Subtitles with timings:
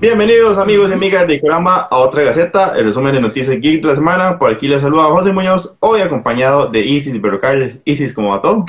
[0.00, 3.88] Bienvenidos amigos y amigas de Ikorama a otra Gaceta, el resumen de noticias geek de
[3.88, 4.38] la semana.
[4.38, 7.82] Por aquí les saluda José Muñoz, hoy acompañado de Isis Berrocal.
[7.84, 8.64] Isis, ¿cómo va todo?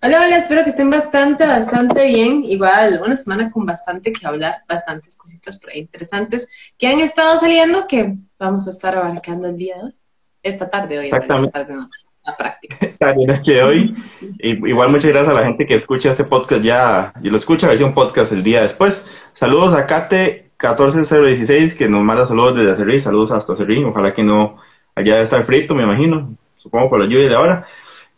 [0.00, 2.42] Hola, hola, espero que estén bastante, bastante bien.
[2.42, 6.48] Igual, una semana con bastante que hablar, bastantes cositas por ahí interesantes
[6.78, 9.94] que han estado saliendo que vamos a estar abarcando el día de hoy,
[10.42, 11.06] esta tarde hoy.
[11.08, 11.52] Exactamente.
[11.52, 11.90] Tarde, no,
[12.24, 12.78] la práctica.
[12.98, 13.94] También es que hoy,
[14.40, 17.92] igual muchas gracias a la gente que escucha este podcast ya, y lo escucha versión
[17.92, 19.06] podcast el día después.
[19.34, 24.22] Saludos a Kate 14016 que nos manda saludos desde Acerrín, saludos hasta Acerrín, ojalá que
[24.22, 24.56] no
[24.94, 27.66] haya de estar frito, me imagino, supongo por la lluvia de ahora.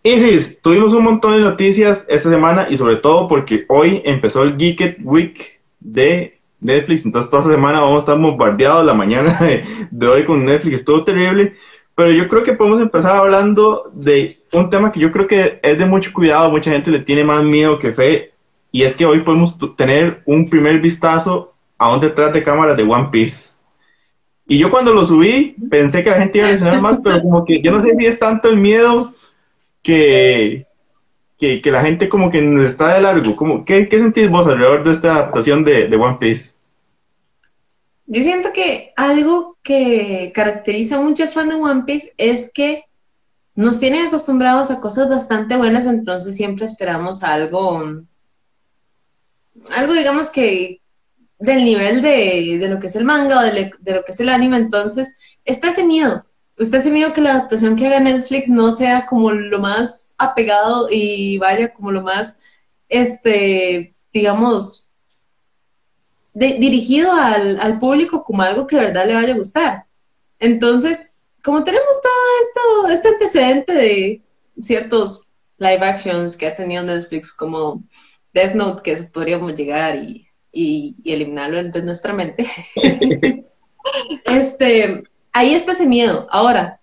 [0.03, 4.57] Isis, tuvimos un montón de noticias esta semana y sobre todo porque hoy empezó el
[4.57, 9.65] Geeked Week de Netflix, entonces toda esta semana vamos a estar bombardeados la mañana de,
[9.91, 11.57] de hoy con Netflix, estuvo terrible,
[11.97, 15.79] pero yo creo que podemos empezar hablando de un tema que yo creo que es
[15.79, 18.33] de mucho cuidado, mucha gente le tiene más miedo que fe,
[18.71, 22.83] y es que hoy podemos tener un primer vistazo a un detrás de cámara de
[22.83, 23.55] One Piece.
[24.47, 27.47] Y yo cuando lo subí pensé que la gente iba a reaccionar más, pero como
[27.47, 29.15] que yo no sé si es tanto el miedo
[29.83, 30.67] que,
[31.39, 33.35] que, la gente como que está de largo.
[33.35, 36.56] Como, ¿qué, ¿Qué sentís vos alrededor de esta adaptación de One Piece?
[38.07, 42.85] Yo siento que algo que caracteriza mucho al fan de One Piece es que
[43.55, 47.83] nos tienen acostumbrados a cosas bastante buenas, entonces siempre esperamos algo
[49.75, 50.81] algo digamos que
[51.39, 54.21] del nivel de, de lo que es el manga o de, de, lo que es
[54.21, 56.25] el anime, entonces está ese miedo,
[56.57, 60.89] está ese miedo que la adaptación que haga Netflix no sea como lo más apegado
[60.91, 62.41] y vaya como lo más,
[62.89, 64.86] este, digamos,
[66.37, 69.87] de, dirigido al, al público como algo que de verdad le vaya a gustar.
[70.39, 72.13] Entonces, como tenemos todo
[72.43, 74.23] esto, este antecedente de
[74.61, 77.83] ciertos live actions que ha tenido Netflix como
[78.35, 82.47] Death Note, que podríamos llegar y, y, y eliminarlo de nuestra mente.
[84.27, 86.27] este, ahí está ese miedo.
[86.31, 86.83] Ahora,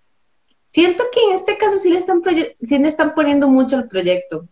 [0.67, 2.23] siento que en este caso sí le están,
[2.59, 4.47] sí le están poniendo mucho al proyecto.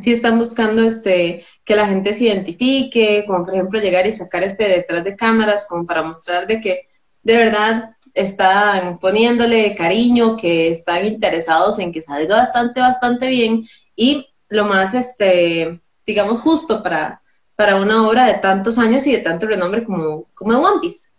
[0.00, 4.42] Sí están buscando este, que la gente se identifique, como por ejemplo llegar y sacar
[4.44, 6.88] este detrás de cámaras, como para mostrar de que
[7.22, 13.64] de verdad están poniéndole cariño, que están interesados en que salga bastante, bastante bien
[13.94, 17.20] y lo más, este, digamos, justo para,
[17.54, 21.10] para una obra de tantos años y de tanto renombre como, como One Piece.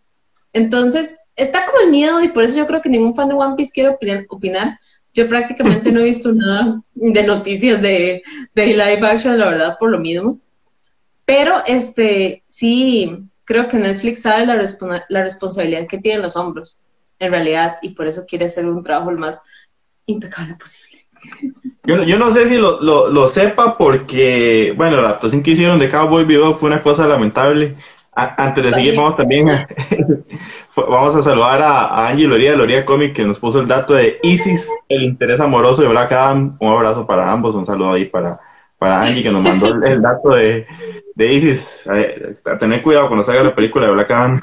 [0.52, 3.56] Entonces, está como el miedo y por eso yo creo que ningún fan de One
[3.56, 3.96] Piece quiere
[4.30, 4.80] opinar.
[5.14, 8.22] Yo prácticamente no he visto nada de noticias de,
[8.54, 10.40] de live action, la verdad, por lo mismo.
[11.26, 14.56] Pero este sí creo que Netflix sabe la,
[15.10, 16.78] la responsabilidad que tiene en los hombros,
[17.18, 19.42] en realidad, y por eso quiere hacer un trabajo lo más
[20.06, 21.06] impecable posible.
[21.84, 25.80] Yo, yo no sé si lo, lo, lo, sepa porque, bueno, la actuación que hicieron
[25.80, 27.76] de Cowboy Vivo fue una cosa lamentable.
[28.20, 29.68] A, antes de seguir, vamos también a,
[30.76, 33.94] vamos a saludar a, a Angie Loría de Loría Comic que nos puso el dato
[33.94, 36.58] de Isis, el interés amoroso de Black Adam.
[36.60, 38.40] Un abrazo para ambos, un saludo ahí para,
[38.78, 40.68] para Angie que nos mandó el, el dato de,
[41.16, 41.86] de Isis.
[41.88, 44.42] A, a, tener cuidado cuando salga la película de Black Adam.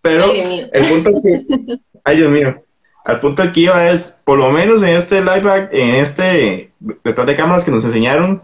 [0.00, 2.64] Pero Ay, el punto es que, ay Dios mío,
[3.04, 6.72] al punto aquí iba es, por lo menos en este live en este
[7.04, 8.42] detrás de cámaras que nos enseñaron,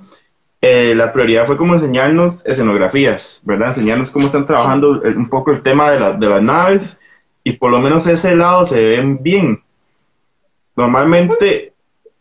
[0.60, 3.68] eh, la prioridad fue como enseñarnos escenografías, ¿verdad?
[3.68, 7.00] Enseñarnos cómo están trabajando el, un poco el tema de, la, de, las naves
[7.44, 9.62] y por lo menos ese lado se ven bien.
[10.74, 11.72] Normalmente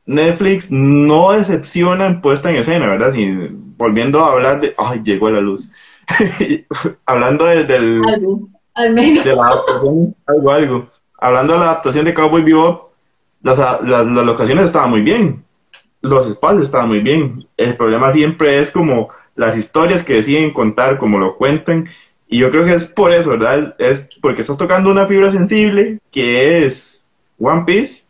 [0.05, 3.13] Netflix no decepciona en puesta en escena, ¿verdad?
[3.13, 3.25] Si,
[3.77, 4.75] volviendo a hablar de...
[4.77, 5.67] ¡Ay, llegó la luz!
[7.05, 8.01] Hablando de, del...
[8.07, 9.23] Algo, al menos.
[9.23, 12.91] De la adaptación, algo, algo hablando de la adaptación de Cowboy Bebop,
[13.41, 15.44] las, las, las, locaciones estaban muy bien,
[16.05, 17.47] los espacios estaban muy bien.
[17.57, 21.89] El problema siempre es como las historias que deciden contar, como lo cuentan,
[22.27, 23.75] y yo creo que es por eso, ¿verdad?
[23.77, 27.05] Es porque estás tocando una fibra sensible que es
[27.39, 28.05] One Piece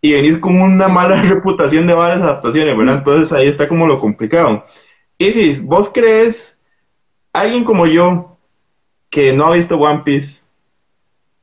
[0.00, 2.98] y venís con una mala reputación de varias adaptaciones, ¿verdad?
[2.98, 4.64] Entonces ahí está como lo complicado.
[5.18, 6.56] Y si vos crees,
[7.32, 8.38] alguien como yo,
[9.08, 10.40] que no ha visto One Piece,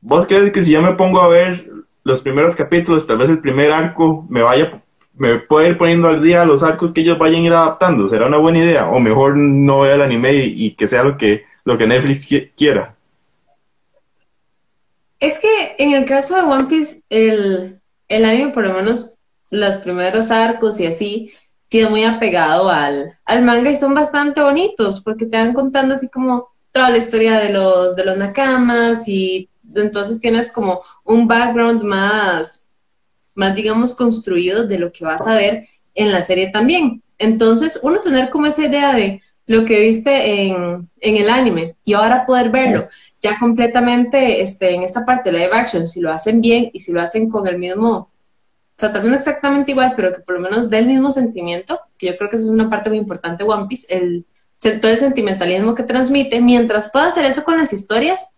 [0.00, 1.70] ¿Vos crees que si yo me pongo a ver
[2.04, 4.82] los primeros capítulos, tal vez el primer arco, me vaya,
[5.18, 8.08] me puede ir poniendo al día los arcos que ellos vayan a ir adaptando?
[8.08, 8.88] ¿Será una buena idea?
[8.88, 12.26] O mejor no vea el anime y, que sea lo que, lo que Netflix
[12.56, 12.94] quiera.
[15.20, 19.16] Es que en el caso de One Piece, el, el anime, por lo menos
[19.50, 21.32] los primeros arcos y así,
[21.66, 26.08] sido muy apegado al, al manga y son bastante bonitos porque te van contando así
[26.08, 31.82] como toda la historia de los, de los nakamas y entonces tienes como un background
[31.82, 32.67] más,
[33.38, 37.02] más, digamos, construido de lo que vas a ver en la serie también.
[37.16, 41.94] Entonces, uno tener como esa idea de, lo que viste en, en el anime y
[41.94, 42.86] ahora poder verlo
[43.22, 46.92] ya completamente este, en esta parte de live action, si lo hacen bien y si
[46.92, 48.10] lo hacen con el mismo, o
[48.76, 52.16] sea, también exactamente igual, pero que por lo menos dé el mismo sentimiento, que yo
[52.16, 54.26] creo que esa es una parte muy importante One Piece, el,
[54.80, 58.28] todo el sentimentalismo que transmite, mientras pueda hacer eso con las historias,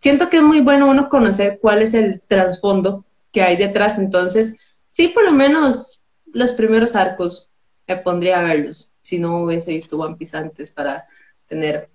[0.00, 3.04] siento que es muy bueno uno conocer cuál es el trasfondo
[3.36, 4.56] que hay detrás, entonces,
[4.88, 6.02] sí, por lo menos
[6.32, 7.50] los primeros arcos
[7.86, 11.04] me pondría a verlos, si no hubiese visto One Piece para
[11.46, 11.90] tener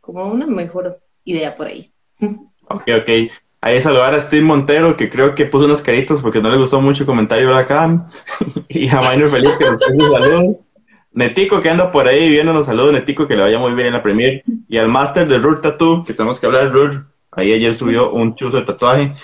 [0.00, 1.92] como una mejor idea por ahí.
[2.68, 3.30] Ok, ok.
[3.60, 6.80] Ahí saludar a Steve Montero, que creo que puso unas caritas porque no le gustó
[6.80, 8.10] mucho el comentario de acá.
[8.68, 10.56] y a Minor Felipe, que nos puso saludos.
[11.12, 12.92] Netico, que anda por ahí viéndonos saludos.
[12.92, 14.42] Netico, que le vaya muy bien en la Premier.
[14.68, 17.06] Y al Master de Rur Tattoo, que tenemos que hablar de Rur.
[17.30, 19.14] Ahí ayer subió un chuzo de tatuaje.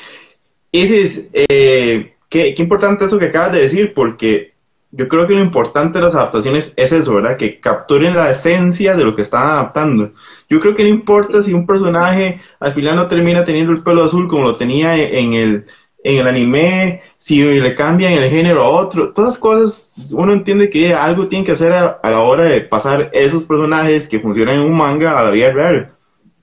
[0.72, 4.52] Isis, eh, qué, qué importante eso que acabas de decir, porque
[4.94, 7.38] yo creo que lo importante de las adaptaciones es eso, ¿verdad?
[7.38, 10.12] Que capturen la esencia de lo que están adaptando.
[10.50, 14.04] Yo creo que no importa si un personaje al final no termina teniendo el pelo
[14.04, 15.66] azul como lo tenía en el,
[16.04, 20.68] en el anime, si le cambian el género a otro, todas las cosas, uno entiende
[20.68, 24.62] que algo tiene que hacer a, la hora de pasar esos personajes que funcionan en
[24.62, 25.92] un manga a la vida real.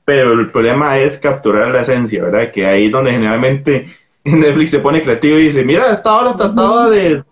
[0.06, 2.52] Pero el problema es capturar la esencia, ¿verdad?
[2.52, 3.86] Que ahí es donde generalmente
[4.24, 7.24] Netflix se pone creativo y dice, mira, esta hora trataba de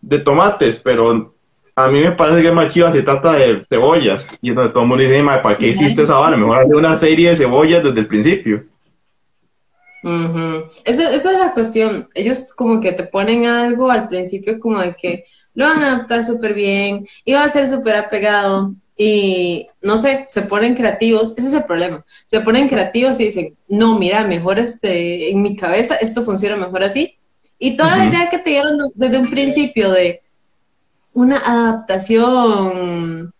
[0.00, 1.34] de tomates, pero
[1.74, 4.38] a mí me parece que es más chido si trata de cebollas.
[4.40, 6.36] Y es donde todo el mundo dice, ¿para qué hiciste esa vara?
[6.36, 8.64] Mejor hacer una serie de cebollas desde el principio.
[10.84, 12.08] esa, es la cuestión.
[12.14, 16.24] Ellos como que te ponen algo al principio como de que lo van a adaptar
[16.24, 21.46] súper bien y va a ser súper apegado y no sé, se ponen creativos, ese
[21.46, 25.94] es el problema, se ponen creativos y dicen, no, mira, mejor este, en mi cabeza
[25.94, 27.16] esto funciona mejor así
[27.58, 30.20] y toda la idea que te dieron desde un principio de
[31.12, 33.32] una adaptación,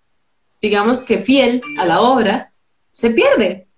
[0.61, 2.53] digamos que fiel a la obra,
[2.93, 3.69] se pierde.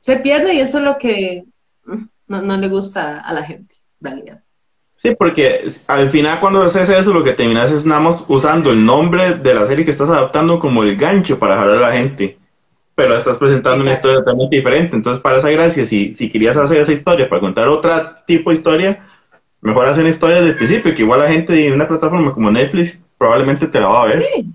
[0.00, 1.44] Se pierde y eso es lo que
[1.84, 4.42] mm, no, le gusta a la gente, en realidad.
[5.02, 8.84] Sí, porque al final cuando haces eso lo que terminas es nada más usando el
[8.84, 12.38] nombre de la serie que estás adaptando como el gancho para jalar a la gente.
[12.94, 14.94] Pero estás presentando una historia totalmente diferente.
[14.94, 17.90] Entonces, para esa gracia, si, si querías hacer esa historia para contar otro
[18.28, 19.04] tipo de historia,
[19.60, 22.52] mejor hacer una historia desde el principio, que igual la gente de una plataforma como
[22.52, 24.20] Netflix probablemente te la va a ver.
[24.20, 24.46] Sí.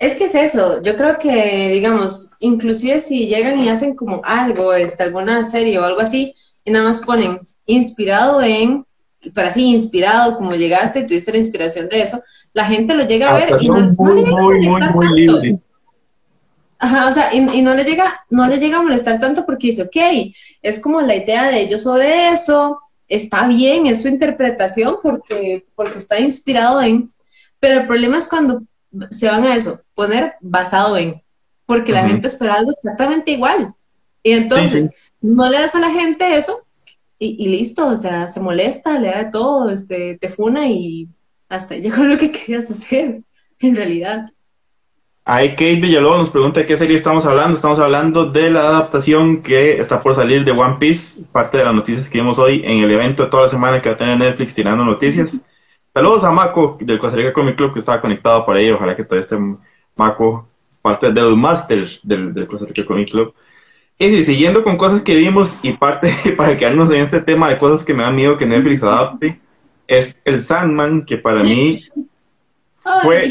[0.00, 4.74] Es que es eso, yo creo que, digamos, inclusive si llegan y hacen como algo,
[4.74, 6.34] este, alguna serie o algo así,
[6.64, 8.84] y nada más ponen inspirado en,
[9.34, 12.22] para así, inspirado, como llegaste y tuviste la inspiración de eso,
[12.52, 13.80] la gente lo llega a ver y no,
[14.14, 15.62] le llega a molestar tanto.
[16.78, 19.68] Ajá, o sea, y, y, no le llega, no le llega a molestar tanto porque
[19.68, 19.96] dice, ok,
[20.60, 25.98] es como la idea de ellos sobre eso, está bien, es su interpretación porque, porque
[25.98, 27.12] está inspirado en,
[27.58, 28.62] pero el problema es cuando
[29.10, 31.22] se van a eso, poner basado en,
[31.66, 33.74] porque la gente espera algo exactamente igual.
[34.22, 34.90] Y entonces,
[35.20, 36.64] no le das a la gente eso
[37.18, 41.08] y, listo, o sea, se molesta, le da todo, este, te funa y
[41.48, 43.22] hasta llegó lo que querías hacer,
[43.60, 44.30] en realidad.
[45.26, 47.54] Ahí Kate Villalobos nos pregunta de qué serie estamos hablando.
[47.54, 51.74] Estamos hablando de la adaptación que está por salir de One Piece, parte de las
[51.74, 54.18] noticias que vimos hoy en el evento de toda la semana que va a tener
[54.18, 55.40] Netflix tirando noticias.
[55.94, 58.70] Saludos a Mako del Costa Rica Comic Club que estaba conectado por ahí.
[58.70, 59.36] Ojalá que todo este
[59.96, 60.46] Mako,
[60.82, 63.34] parte de los Masters del, del Costa Rica Comic Club.
[63.98, 67.58] Y sí, siguiendo con cosas que vimos y parte para quedarnos en este tema de
[67.58, 69.40] cosas que me da miedo que Netflix adapte,
[69.86, 71.82] es el Sandman, que para mí
[73.02, 73.28] fue...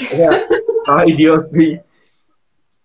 [0.88, 1.80] Ay, Dios, sí.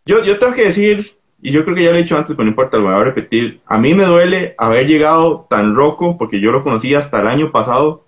[0.05, 1.05] Yo, yo tengo que decir,
[1.41, 3.05] y yo creo que ya lo he dicho antes, pero no importa, lo voy a
[3.05, 3.61] repetir.
[3.67, 7.53] A mí me duele haber llegado tan roco, porque yo lo conocí hasta el año
[7.53, 8.07] pasado,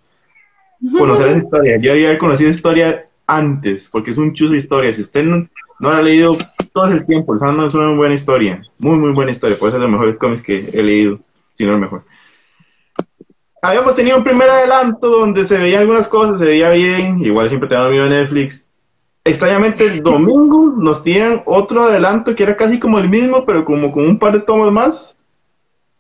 [0.97, 1.79] conocer esa historia.
[1.81, 3.05] Yo había conocido historia
[3.37, 4.93] antes, porque es un chuzo de historia.
[4.93, 5.49] Si usted no,
[5.81, 6.37] no ha leído
[6.73, 8.63] todo el tiempo, el Sandman es una buena historia.
[8.79, 9.57] Muy, muy buena historia.
[9.59, 11.21] Puede ser de los mejores cómics que he leído,
[11.55, 12.05] si no el mejor.
[13.63, 17.25] Habíamos tenido un primer adelanto donde se veían algunas cosas, se veía bien.
[17.25, 18.67] Igual siempre te dan en Netflix
[19.25, 23.93] extrañamente el domingo nos tienen otro adelanto que era casi como el mismo, pero como
[23.93, 25.17] con un par de tomas más.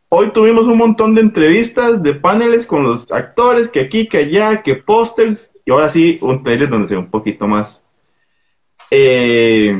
[0.08, 4.62] Hoy tuvimos un montón de entrevistas, de paneles con los actores, que aquí, que allá,
[4.62, 7.85] que pósters, y ahora sí, un trailer donde se ve un poquito más.
[8.91, 9.73] Eh,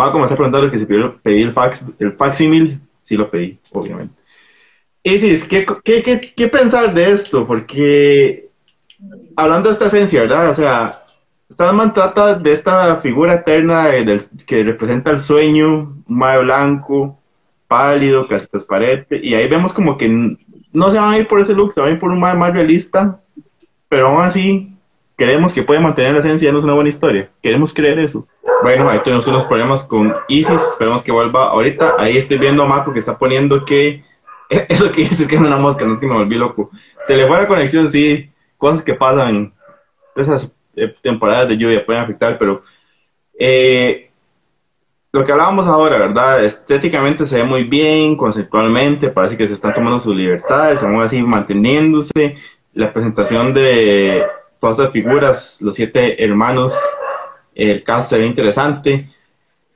[0.00, 3.58] va a comenzar a preguntar que si pedí el fax, el facsímil, sí lo pedí,
[3.72, 4.14] obviamente.
[5.02, 7.44] Y sí, ¿qué, qué, qué, qué pensar de esto?
[7.44, 8.50] Porque
[9.34, 10.50] hablando de esta esencia, ¿verdad?
[10.50, 11.04] O sea,
[11.48, 13.88] Sandman trata de esta figura eterna
[14.46, 17.18] que representa el sueño, un mae blanco,
[17.66, 20.08] pálido, casi transparente, y ahí vemos como que
[20.72, 22.36] no se van a ir por ese look, se van a ir por un mae
[22.36, 23.20] más realista,
[23.88, 24.73] pero aún así
[25.16, 28.26] queremos que puede mantener la esencia, no es una buena historia, queremos creer eso.
[28.62, 31.96] Bueno, ahí tenemos unos problemas con Isis, esperemos que vuelva ahorita.
[31.98, 34.02] Ahí estoy viendo a Marco que está poniendo que
[34.68, 36.70] eso que dices que es una mosca, no es que me volví loco.
[37.06, 39.52] Se le fue la conexión, sí, cosas que pasan,
[40.16, 42.62] esas eh, temporadas de lluvia pueden afectar, pero
[43.38, 44.10] eh,
[45.12, 46.44] lo que hablábamos ahora, ¿verdad?
[46.44, 51.22] Estéticamente se ve muy bien, conceptualmente, parece que se están tomando sus libertades, aún así
[51.22, 52.36] manteniéndose.
[52.72, 54.24] La presentación de
[54.72, 56.74] todas las figuras, los siete hermanos,
[57.54, 59.10] el cast se ve interesante.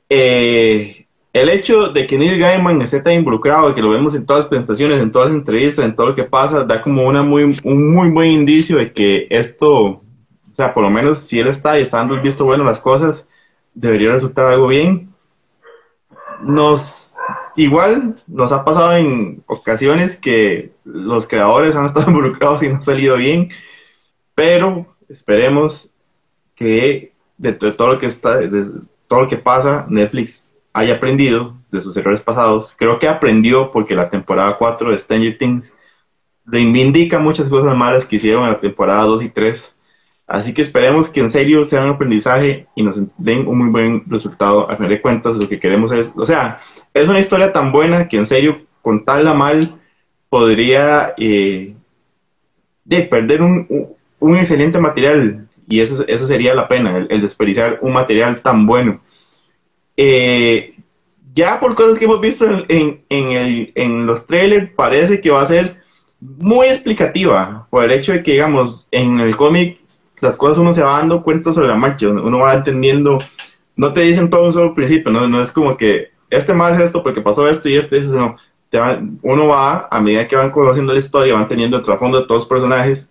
[0.08, 4.44] Eh, el hecho de que Neil Gaiman esté tan involucrado, que lo vemos en todas
[4.44, 7.54] las presentaciones, en todas las entrevistas, en todo lo que pasa, da como una muy,
[7.64, 10.02] un muy buen indicio de que esto, o
[10.54, 13.28] sea, por lo menos si él está y está dando el visto bueno las cosas,
[13.74, 15.08] debería resultar algo bien
[16.40, 17.14] nos
[17.56, 22.82] igual nos ha pasado en ocasiones que los creadores han estado involucrados y no han
[22.82, 23.50] salido bien,
[24.38, 25.90] pero esperemos
[26.54, 28.66] que de todo lo que está, de
[29.08, 32.72] todo lo que pasa, Netflix haya aprendido de sus errores pasados.
[32.78, 35.74] Creo que aprendió porque la temporada 4 de Stranger Things
[36.46, 39.76] reivindica muchas cosas malas que hicieron en la temporada 2 y 3
[40.28, 44.04] Así que esperemos que en serio sea un aprendizaje y nos den un muy buen
[44.06, 44.70] resultado.
[44.70, 46.60] A final de cuentas, lo que queremos es, o sea,
[46.94, 49.80] es una historia tan buena que en serio, contarla mal,
[50.28, 51.74] podría eh,
[52.84, 55.48] de perder un, excelente material.
[55.68, 59.00] Y eso, eso sería la pena, el, desperdiciar un material tan bueno.
[59.96, 60.74] Eh,
[61.34, 65.42] ya por cosas que hemos visto en, en, el, en los trailers, parece que va
[65.42, 65.76] a ser
[66.20, 69.78] muy explicativa, por el hecho de que, digamos, en el cómic
[70.20, 73.18] las cosas uno se va dando cuenta sobre la marcha, uno va entendiendo,
[73.76, 76.86] no te dicen todo un solo principio, no, no es como que este más es
[76.86, 78.36] esto porque pasó esto y esto no.
[78.70, 78.78] Te
[79.22, 82.40] uno va, a medida que van conociendo la historia, van teniendo el trasfondo de todos
[82.40, 83.10] los personajes,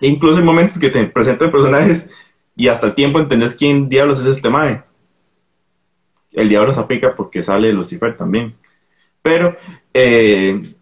[0.00, 2.10] e incluso en momentos que te presentan personajes
[2.54, 4.82] y hasta el tiempo entendés quién diablos es este mae.
[6.32, 8.54] El diablo se aplica porque sale Lucifer también.
[9.22, 9.56] Pero
[9.94, 10.74] eh,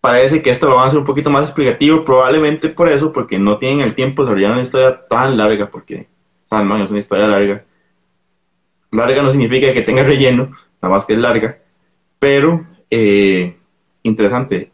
[0.00, 3.38] parece que esto lo van a hacer un poquito más explicativo, probablemente por eso, porque
[3.38, 6.06] no tienen el tiempo de desarrollar una historia tan larga, porque
[6.44, 7.64] Sandman es una historia larga.
[8.92, 11.58] Larga no significa que tenga relleno, nada más que es larga,
[12.18, 13.56] pero eh,
[14.04, 14.70] interesante.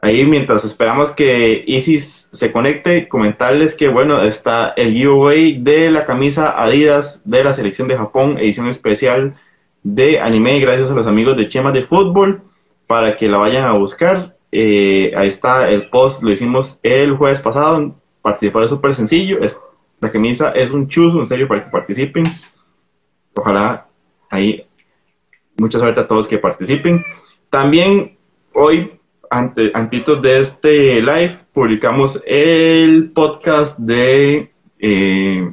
[0.00, 6.04] Ahí mientras esperamos que Isis se conecte, comentarles que bueno, está el giveaway de la
[6.04, 9.34] camisa Adidas de la selección de Japón, edición especial
[9.82, 12.42] de anime, gracias a los amigos de Chema de Fútbol
[12.86, 14.36] para que la vayan a buscar.
[14.50, 17.94] Eh, ahí está el post, lo hicimos el jueves pasado.
[18.22, 19.40] Participar es súper sencillo.
[19.40, 19.58] Es,
[20.00, 22.24] la camisa es un chuzo, en serio, para que participen.
[23.34, 23.86] Ojalá
[24.30, 24.64] ahí
[25.58, 27.04] mucha suerte a todos que participen.
[27.50, 28.16] También
[28.52, 28.97] hoy,
[29.30, 35.50] ante, antitos de este live, publicamos el podcast de eh,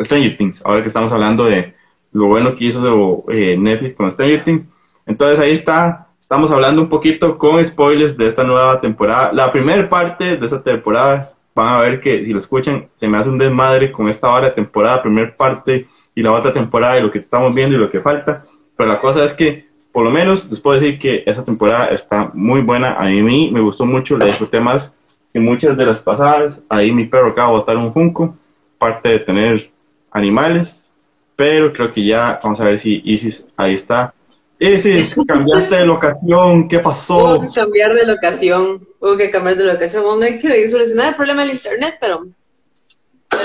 [0.00, 0.64] Stranger Things.
[0.64, 1.74] Ahora que estamos hablando de
[2.12, 4.68] lo bueno que hizo eh, Netflix con Stranger Things.
[5.06, 9.30] Entonces ahí está Estamos hablando un poquito con spoilers de esta nueva temporada.
[9.34, 13.18] La primera parte de esta temporada, van a ver que si lo escuchan, se me
[13.18, 17.02] hace un desmadre con esta hora de temporada, primera parte y la otra temporada y
[17.02, 18.46] lo que estamos viendo y lo que falta.
[18.74, 22.30] Pero la cosa es que, por lo menos, les puedo decir que esta temporada está
[22.34, 22.96] muy buena.
[22.96, 24.92] A mí me gustó mucho, la disfruté más
[25.32, 26.62] que muchas de las pasadas.
[26.68, 28.36] Ahí mi perro acaba de botar un Funko,
[28.76, 29.70] parte de tener
[30.10, 30.90] animales.
[31.34, 34.12] Pero creo que ya vamos a ver si Isis ahí está
[34.58, 37.16] es, cambiaste de locación, ¿qué pasó?
[37.16, 40.04] Hubo que cambiar de locación, hubo que cambiar de locación.
[40.04, 42.26] No hay que solucionar el problema del internet, pero,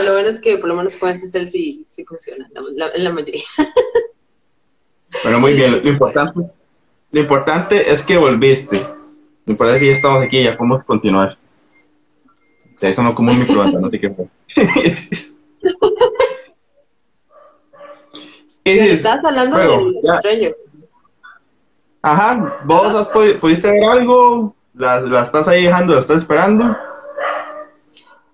[0.05, 2.47] lo bueno es que por lo menos con este cel sí, sí funciona,
[2.93, 3.43] en la mayoría.
[5.23, 6.39] Bueno, muy bien, lo importante,
[7.11, 8.79] lo importante es que volviste.
[9.45, 11.37] Me parece que ya estamos aquí, ya podemos continuar.
[12.79, 14.27] eso no como un microondas, no te quejes.
[18.63, 20.51] Estás hablando del extraño.
[22.01, 24.55] Ajá, ¿vos has pudiste ver algo?
[24.73, 25.93] ¿La, ¿La, estás ahí dejando?
[25.93, 26.77] ¿La estás esperando?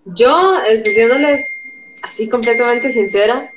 [0.05, 1.43] Yo, estoy siéndoles
[2.03, 3.51] así completamente sincera,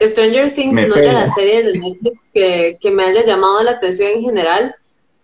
[0.00, 3.72] Stranger Things no es de la serie de Netflix que, que, me haya llamado la
[3.72, 4.74] atención en general,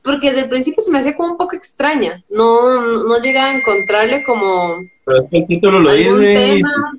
[0.03, 2.23] porque desde el principio se me hacía como un poco extraña.
[2.31, 4.79] No, no, no llegué a encontrarle como.
[5.05, 6.35] Pero es que el título lo dice.
[6.35, 6.99] Tema.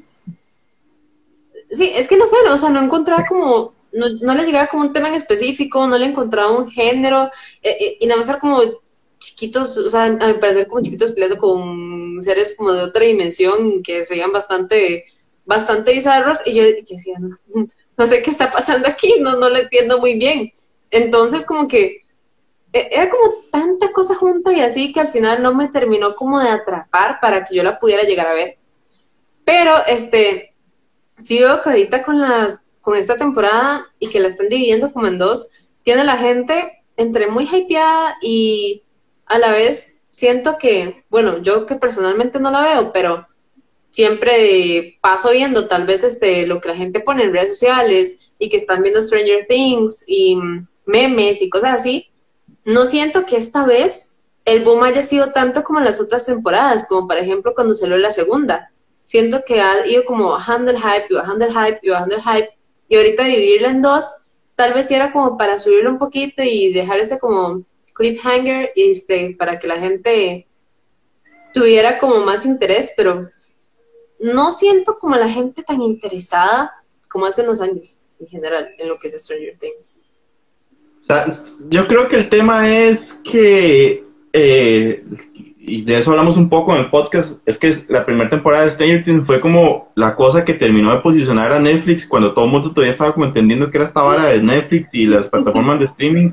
[1.71, 4.83] Sí, es que no sé, o sea, no encontraba como no, no, le llegaba como
[4.83, 7.25] un tema en específico, no le encontraba un género,
[7.61, 8.59] eh, eh, y nada más era como
[9.17, 13.81] chiquitos, o sea, a mi parecer como chiquitos peleando con seres como de otra dimensión
[13.81, 15.05] que se veían bastante,
[15.45, 17.37] bastante bizarros, y yo, decía, no,
[17.97, 20.51] no, sé qué está pasando aquí, no, no lo entiendo muy bien.
[20.91, 22.03] Entonces, como que
[22.73, 26.39] e, era como tanta cosa junta y así que al final no me terminó como
[26.39, 28.57] de atrapar para que yo la pudiera llegar a ver.
[29.45, 30.53] Pero, este,
[31.17, 35.07] sí veo que ahorita con la con esta temporada y que la están dividiendo como
[35.07, 35.49] en dos,
[35.83, 38.83] tiene la gente entre muy hypeada y
[39.25, 43.25] a la vez siento que, bueno, yo que personalmente no la veo, pero
[43.93, 48.49] siempre paso viendo tal vez este lo que la gente pone en redes sociales y
[48.49, 50.37] que están viendo Stranger Things y
[50.85, 52.09] memes y cosas así,
[52.65, 56.87] no siento que esta vez el boom haya sido tanto como en las otras temporadas,
[56.89, 58.71] como por ejemplo cuando salió la segunda.
[59.03, 62.21] Siento que ha ido como bajando el hype y bajando el hype y bajando el
[62.21, 62.49] hype
[62.89, 64.05] y ahorita dividirla en dos,
[64.55, 67.61] tal vez era como para subirlo un poquito y dejar ese como
[67.93, 70.47] cliffhanger este, para que la gente
[71.53, 73.29] tuviera como más interés, pero
[74.23, 76.71] no siento como la gente tan interesada
[77.09, 80.05] como hace unos años en general en lo que es Stranger Things.
[81.69, 85.03] yo creo que el tema es que eh,
[85.65, 88.71] y de eso hablamos un poco en el podcast, es que la primera temporada de
[88.71, 92.51] Stranger Things fue como la cosa que terminó de posicionar a Netflix cuando todo el
[92.51, 95.85] mundo todavía estaba como entendiendo que era esta vara de Netflix y las plataformas de
[95.85, 96.31] streaming.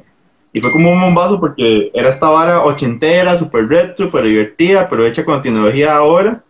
[0.53, 5.07] Y fue como un bombazo porque era esta vara ochentera, super retro, super divertida, pero
[5.07, 6.43] hecha con tecnología ahora.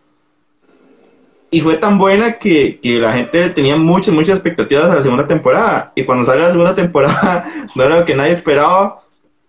[1.50, 5.26] Y fue tan buena que, que la gente tenía muchas, muchas expectativas de la segunda
[5.26, 5.92] temporada.
[5.96, 9.00] Y cuando sale la segunda temporada, no era lo que nadie esperaba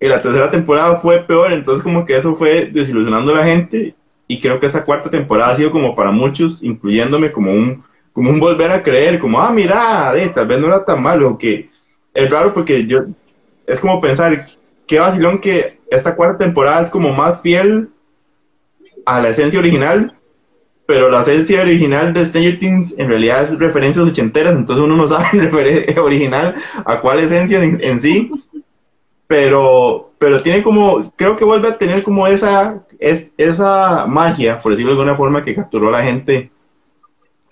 [0.02, 3.94] y la tercera temporada fue peor, entonces como que eso fue desilusionando a la gente
[4.28, 8.32] y creo que esa cuarta temporada ha sido como para muchos, incluyéndome como un, como
[8.32, 11.70] un volver a creer, como, ah, mira, tal vez no era tan malo, que
[12.16, 13.02] es raro porque yo,
[13.68, 14.46] es como pensar,
[14.88, 17.90] qué vacilón que esta cuarta temporada es como más fiel
[19.06, 20.16] a la esencia original,
[20.92, 25.08] pero la esencia original de Stranger Things en realidad es referencias ochenteras, entonces uno no
[25.08, 28.30] sabe el original a cuál esencia en sí
[29.32, 34.74] pero, pero tiene como, creo que vuelve a tener como esa, es, esa magia, por
[34.74, 36.52] decirlo de alguna forma, que capturó a la gente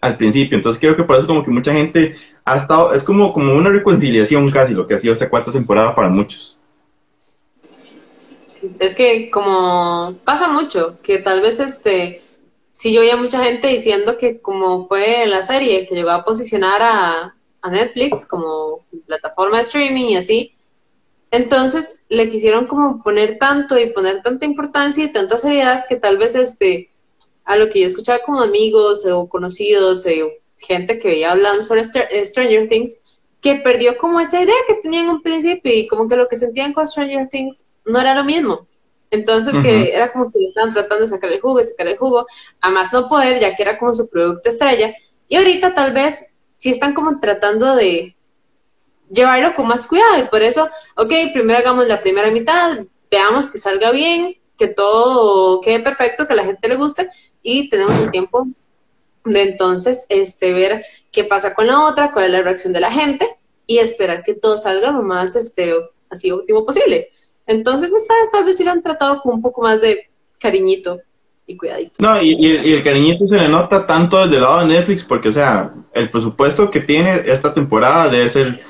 [0.01, 0.58] al principio.
[0.58, 3.69] Entonces creo que por eso como que mucha gente ha estado, es como, como una
[3.69, 6.59] reconciliación casi lo que ha sido esta cuarta temporada para muchos.
[8.77, 12.22] es que como pasa mucho, que tal vez este,
[12.72, 16.24] si yo oía mucha gente diciendo que como fue en la serie, que llegó a
[16.24, 17.36] posicionar a,
[17.70, 20.55] Netflix como plataforma de streaming y así,
[21.29, 26.18] entonces le quisieron como poner tanto y poner tanta importancia y tanta seriedad que tal
[26.18, 26.90] vez este,
[27.44, 31.82] a lo que yo escuchaba como amigos o conocidos o gente que veía hablando sobre
[31.82, 32.98] eh, Stranger Things,
[33.42, 36.36] que perdió como esa idea que tenían en un principio y como que lo que
[36.36, 38.68] sentían con Stranger Things no era lo mismo.
[39.11, 42.27] Entonces que era como que estaban tratando de sacar el jugo y sacar el jugo,
[42.61, 44.93] a más no poder, ya que era como su producto estrella.
[45.27, 48.15] Y ahorita tal vez sí están como tratando de,
[49.09, 53.57] llevarlo con más cuidado y por eso, ok, primero hagamos la primera mitad, veamos que
[53.57, 57.09] salga bien, que todo quede perfecto, que a la gente le guste
[57.41, 58.48] y tenemos el tiempo
[59.25, 62.91] de entonces este, ver qué pasa con la otra, cuál es la reacción de la
[62.91, 63.27] gente
[63.65, 65.74] y esperar que todo salga lo más este,
[66.09, 67.09] así óptimo posible.
[67.50, 70.07] Entonces esta, esta vez sí lo han tratado con un poco más de
[70.40, 71.00] cariñito
[71.48, 71.94] y cuidadito.
[71.98, 75.29] No, y, y, el cariñito se le nota tanto desde el lado de Netflix porque,
[75.29, 78.64] o sea, el presupuesto que tiene esta temporada debe ser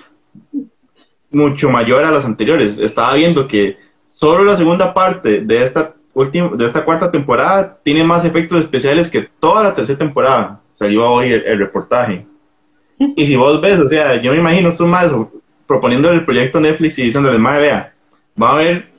[1.29, 2.79] mucho mayor a las anteriores.
[2.79, 8.05] Estaba viendo que solo la segunda parte de esta última, de esta cuarta temporada tiene
[8.05, 10.61] más efectos especiales que toda la tercera temporada.
[10.77, 12.25] Salió hoy el, reportaje.
[13.17, 15.13] Y si vos ves, o sea, yo me imagino estos más
[15.67, 17.93] proponiendo el proyecto Netflix y diciéndole, madre, vea,
[18.41, 18.89] va a haber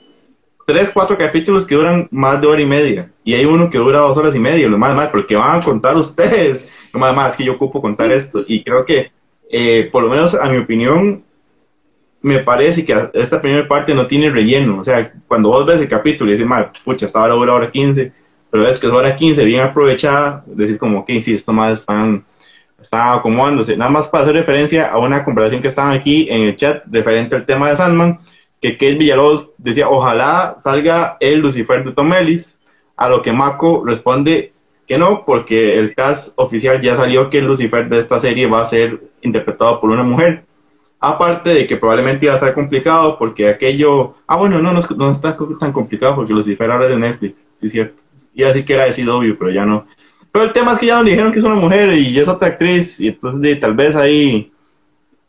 [0.66, 3.10] tres, cuatro capítulos que duran más de hora y media.
[3.24, 5.64] Y hay uno que dura dos horas y media, lo más mal, porque van a
[5.64, 6.70] contar ustedes.
[6.92, 8.42] Lo más más que yo ocupo contar esto.
[8.48, 9.12] Y creo que,
[9.48, 11.22] eh, por lo menos a mi opinión,
[12.22, 14.80] me parece que esta primera parte no tiene relleno.
[14.80, 17.70] O sea, cuando vos ves el capítulo y dices, mal, pucha, esta hora dura hora
[17.70, 18.12] 15,
[18.50, 22.24] pero ves que es hora 15 bien aprovechada, decís como, que sí, esto más están,
[22.80, 23.76] están acomodándose.
[23.76, 27.36] Nada más para hacer referencia a una conversación que estaban aquí en el chat referente
[27.36, 28.18] al tema de Sandman,
[28.60, 32.58] que Kate Villalobos decía, ojalá salga el Lucifer de Tom Ellis,
[32.96, 34.52] a lo que Mako responde
[34.86, 38.62] que no, porque el cast oficial ya salió que el Lucifer de esta serie va
[38.62, 40.44] a ser interpretado por una mujer.
[40.98, 44.16] Aparte de que probablemente iba a estar complicado porque aquello...
[44.26, 48.02] Ah, bueno, no, no, está tan complicado porque Lucifer ahora es de Netflix, sí cierto.
[48.34, 49.86] Y así que era decidido obvio, pero ya no.
[50.30, 52.48] Pero el tema es que ya nos dijeron que es una mujer y es otra
[52.48, 54.52] actriz y entonces tal vez ahí...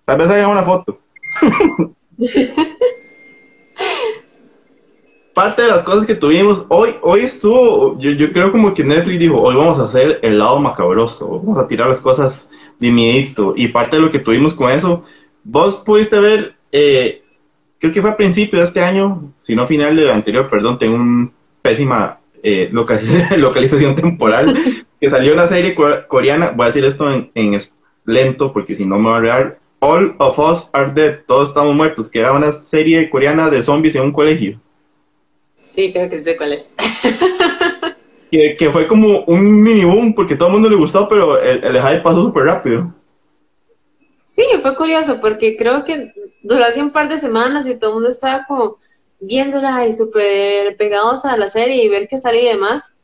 [0.04, 1.00] Tal vez haya una foto.
[5.34, 9.20] Parte de las cosas que tuvimos hoy, hoy estuvo, yo, yo creo como que Netflix
[9.20, 13.54] dijo, hoy vamos a hacer el lado macabroso, vamos a tirar las cosas de miedito.
[13.56, 15.06] Y parte de lo que tuvimos con eso
[15.44, 17.24] Vos pudiste ver, eh,
[17.80, 20.96] creo que fue a principio de este año, si no final del anterior, perdón, tengo
[20.96, 22.70] una pésima eh,
[23.38, 25.76] localización, temporal, que salió una serie
[26.08, 27.58] coreana, voy a decir esto en,
[28.06, 29.61] lento porque si no me va a rear.
[29.82, 33.96] All of Us Are Dead, todos estamos muertos, que era una serie coreana de zombies
[33.96, 34.62] en un colegio.
[35.62, 36.72] Sí, creo que sé cuál es.
[38.32, 41.64] que, que, fue como un mini boom porque todo el mundo le gustó, pero el,
[41.64, 42.94] el hype pasó súper rápido.
[44.26, 46.14] Sí, fue curioso porque creo que
[46.44, 48.78] duró hace un par de semanas y todo el mundo estaba como
[49.20, 52.96] viéndola y súper pegados a la serie y ver que salía y demás.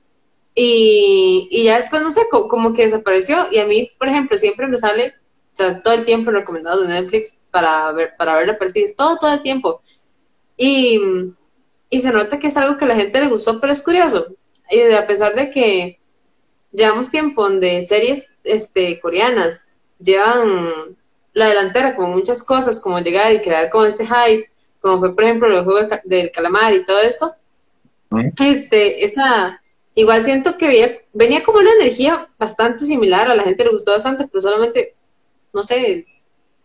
[0.55, 3.51] Y, y ya después, no sé, como, que desapareció.
[3.51, 5.13] Y a mí, por ejemplo, siempre me sale,
[5.57, 8.95] o sea, todo el tiempo recomendado de Netflix para ver, para verla, pero sí, es
[8.95, 9.81] todo, todo el tiempo.
[10.55, 11.01] Y,
[11.89, 14.27] y se nota que es algo que a la gente le gustó, pero es curioso.
[14.69, 15.99] Y a pesar de que
[16.71, 20.95] llevamos tiempo donde series este, coreanas llevan
[21.33, 25.23] la delantera como muchas cosas, como llegar y crear como este hype, como fue por
[25.23, 27.33] ejemplo el juego del calamar y todo esto,
[28.39, 29.59] este, esa,
[29.95, 34.27] igual siento que venía, como una energía bastante similar, a la gente le gustó bastante,
[34.27, 34.95] pero solamente,
[35.53, 36.05] no sé,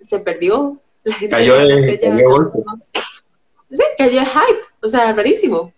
[0.03, 0.79] se perdió.
[1.05, 2.01] La gente cayó el,
[3.71, 5.73] Sí, cayó el hype, o sea, rarísimo.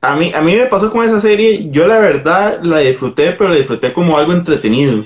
[0.00, 3.50] A mí, a mí me pasó con esa serie, yo la verdad la disfruté, pero
[3.50, 5.04] la disfruté como algo entretenido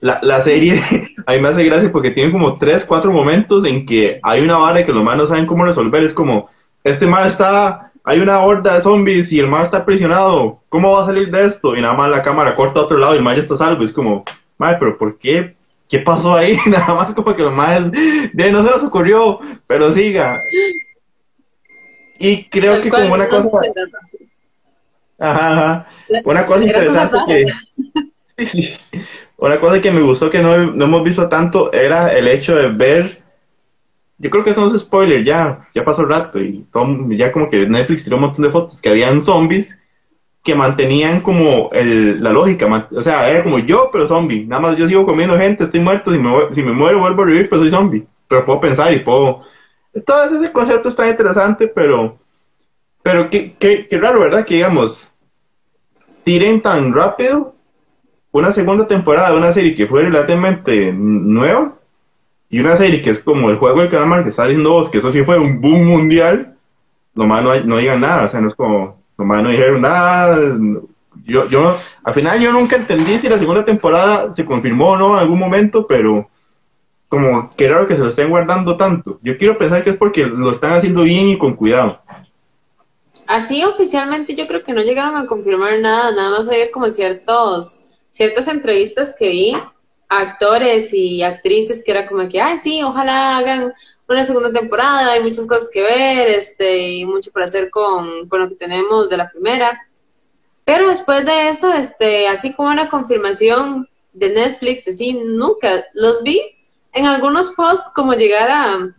[0.00, 0.80] la, la serie
[1.26, 4.58] a mí me hace gracia porque tiene como tres, cuatro momentos en que hay una
[4.58, 6.02] vara que los más no saben cómo resolver.
[6.02, 6.48] Es como,
[6.84, 10.60] este más está, hay una horda de zombies y el más está aprisionado.
[10.68, 11.76] ¿Cómo va a salir de esto?
[11.76, 13.84] Y nada más la cámara corta a otro lado y el más ya está salvo.
[13.84, 14.24] Es como,
[14.56, 15.56] madre, pero ¿por qué?
[15.88, 16.58] ¿Qué pasó ahí?
[16.66, 20.42] nada más como que los más, de no se les ocurrió, pero siga.
[22.18, 23.48] Y creo que como una cosa...
[25.20, 25.88] Ajá, ajá.
[26.24, 27.44] Una cosa interesante que...
[28.46, 28.78] Sí, sí.
[29.36, 33.18] Una cosa que me gustó que no, hemos visto tanto era el hecho de ver.
[34.16, 36.64] Yo creo que eso no es spoiler, ya, ya pasó el rato y
[37.16, 39.80] ya como que Netflix tiró un montón de fotos que habían zombies
[40.42, 44.46] que mantenían como el, la lógica, o sea, era como yo, pero zombie.
[44.46, 47.26] Nada más yo sigo comiendo gente, estoy muerto, si me, si me muero vuelvo a
[47.26, 48.06] vivir, pero soy zombie.
[48.28, 49.42] Pero puedo pensar y puedo...
[50.06, 52.18] Todo ese concepto está interesante, pero...
[53.02, 54.44] Pero qué, qué, qué raro, ¿verdad?
[54.44, 55.12] Que digamos,
[56.24, 57.54] tiren tan rápido
[58.32, 61.74] una segunda temporada de una serie que fue relativamente nueva
[62.50, 64.98] y una serie que es como el juego del calamar que está haciendo vos, que
[64.98, 66.56] eso sí fue un boom mundial,
[67.14, 70.38] nomás no, no digan nada, o sea, no es como, nomás no dijeron nada.
[71.24, 75.14] Yo, yo, al final yo nunca entendí si la segunda temporada se confirmó o no
[75.14, 76.30] en algún momento, pero
[77.08, 79.18] como que raro que se lo estén guardando tanto.
[79.22, 82.00] Yo quiero pensar que es porque lo están haciendo bien y con cuidado.
[83.26, 87.84] Así oficialmente yo creo que no llegaron a confirmar nada, nada más había como ciertos
[88.10, 89.52] ciertas entrevistas que vi
[90.08, 93.72] actores y actrices que era como que, ay, sí, ojalá hagan
[94.16, 98.40] una segunda temporada, hay muchas cosas que ver, este, y mucho por hacer con, con
[98.40, 99.80] lo que tenemos de la primera.
[100.64, 106.40] Pero después de eso, este, así como una confirmación de Netflix, así, nunca los vi
[106.92, 108.94] en algunos posts como llegar a,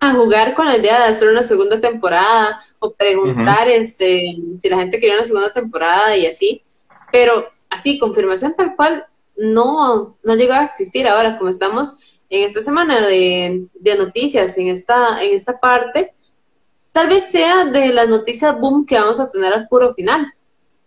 [0.00, 4.78] a jugar con la idea de hacer una segunda temporada o preguntar este si la
[4.78, 6.62] gente quería una segunda temporada y así,
[7.10, 11.08] pero así, confirmación tal cual no, no llegó a existir.
[11.08, 11.96] Ahora, como estamos
[12.34, 16.14] en esta semana de, noticias, en esta, en esta parte,
[16.90, 20.32] tal vez sea de las noticias boom que vamos a tener al puro final.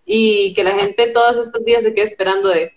[0.05, 2.71] Y que la gente todos estos días se quede esperando de,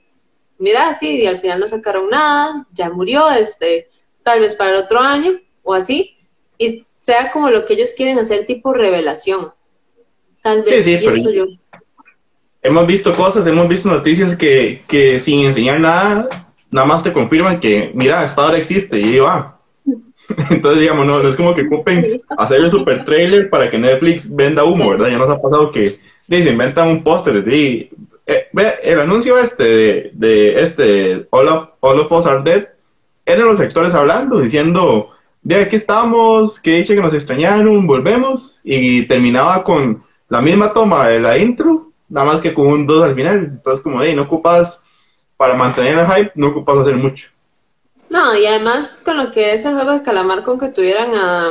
[0.59, 3.88] mira, sí, y al final no sacaron nada, ya murió, este,
[4.22, 6.16] tal vez para el otro año o así,
[6.56, 9.52] y sea como lo que ellos quieren hacer tipo revelación.
[10.42, 11.46] Tal vez, sí, pienso yo.
[12.62, 16.28] hemos visto cosas, hemos visto noticias que, que sin enseñar nada,
[16.70, 19.59] nada más te confirman que, mira, esta hora existe y va.
[20.50, 22.04] Entonces, digamos, no, es como que ocupen
[22.38, 25.09] hacer el super trailer para que Netflix venda humo, ¿verdad?
[25.09, 27.90] Ya nos ha pasado que dicen, inventan un póster y
[28.26, 28.46] eh,
[28.83, 32.68] el anuncio este de, de este All of, All of Us Are Dead
[33.26, 35.11] eran los actores hablando, diciendo,
[35.42, 41.09] de aquí estamos, que dice que nos extrañaron, volvemos, y terminaba con la misma toma
[41.09, 43.38] de la intro nada más que con un 2 al final.
[43.38, 44.83] Entonces, como, hey, no ocupas,
[45.40, 47.31] para mantener el hype, no ocupas hacer mucho.
[48.11, 51.50] No, y además con lo que es el juego de calamar, con que tuvieran a,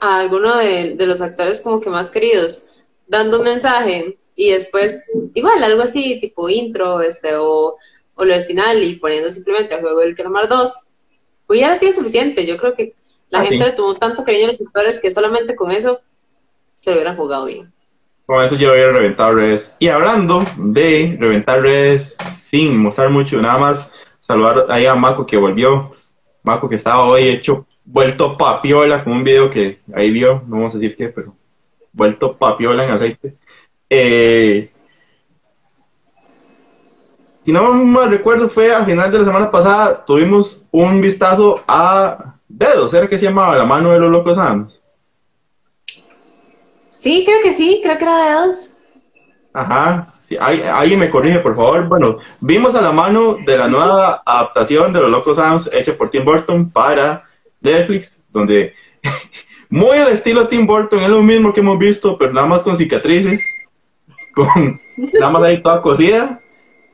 [0.00, 2.66] a alguno de, los actores como que más queridos,
[3.06, 7.76] dando un mensaje y después, igual, algo así, tipo intro, este, o,
[8.16, 10.88] o lo del final y poniendo simplemente el juego del calamar 2,
[11.46, 12.44] hubiera sido suficiente.
[12.44, 12.96] Yo creo que
[13.30, 16.00] la ah, gente le tomó tanto cariño a los actores que solamente con eso
[16.74, 17.72] se hubieran jugado bien.
[18.26, 19.76] Con eso yo voy a reventar redes.
[19.78, 25.36] Y hablando de reventar redes sin mostrar mucho, nada más saludar ahí a Marco que
[25.36, 25.92] volvió.
[26.42, 30.74] Marco que estaba hoy hecho, vuelto papiola con un video que ahí vio, no vamos
[30.74, 31.34] a decir qué, pero
[31.92, 33.36] vuelto papiola en aceite.
[33.88, 34.72] Eh,
[37.44, 42.36] si no me recuerdo, fue a final de la semana pasada, tuvimos un vistazo a
[42.48, 44.81] Dedos, ¿era que se llamaba La mano de los locos Adams?
[47.02, 48.76] Sí, creo que sí, creo que era Dedos.
[49.52, 51.88] Ajá, sí, alguien me corrige, por favor.
[51.88, 56.10] Bueno, vimos a la mano de la nueva adaptación de Los Locos Adams hecha por
[56.10, 57.24] Tim Burton para
[57.60, 58.74] Netflix, donde
[59.68, 62.76] muy al estilo Tim Burton, es lo mismo que hemos visto, pero nada más con
[62.76, 63.52] cicatrices,
[64.32, 64.78] con
[65.18, 66.40] nada más ahí toda cosida,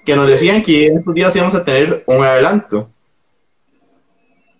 [0.06, 2.88] que nos decían que en estos días íbamos a tener un adelanto.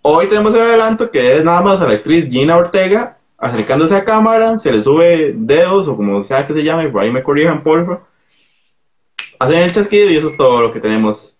[0.03, 4.03] Hoy tenemos el adelanto que es nada más a la actriz Gina Ortega acercándose a
[4.03, 7.63] cámara, se le sube dedos o como sea que se llame, por ahí me corrijan,
[7.63, 8.01] porfa.
[9.39, 11.35] Hacen el chasquido y eso es todo lo que tenemos.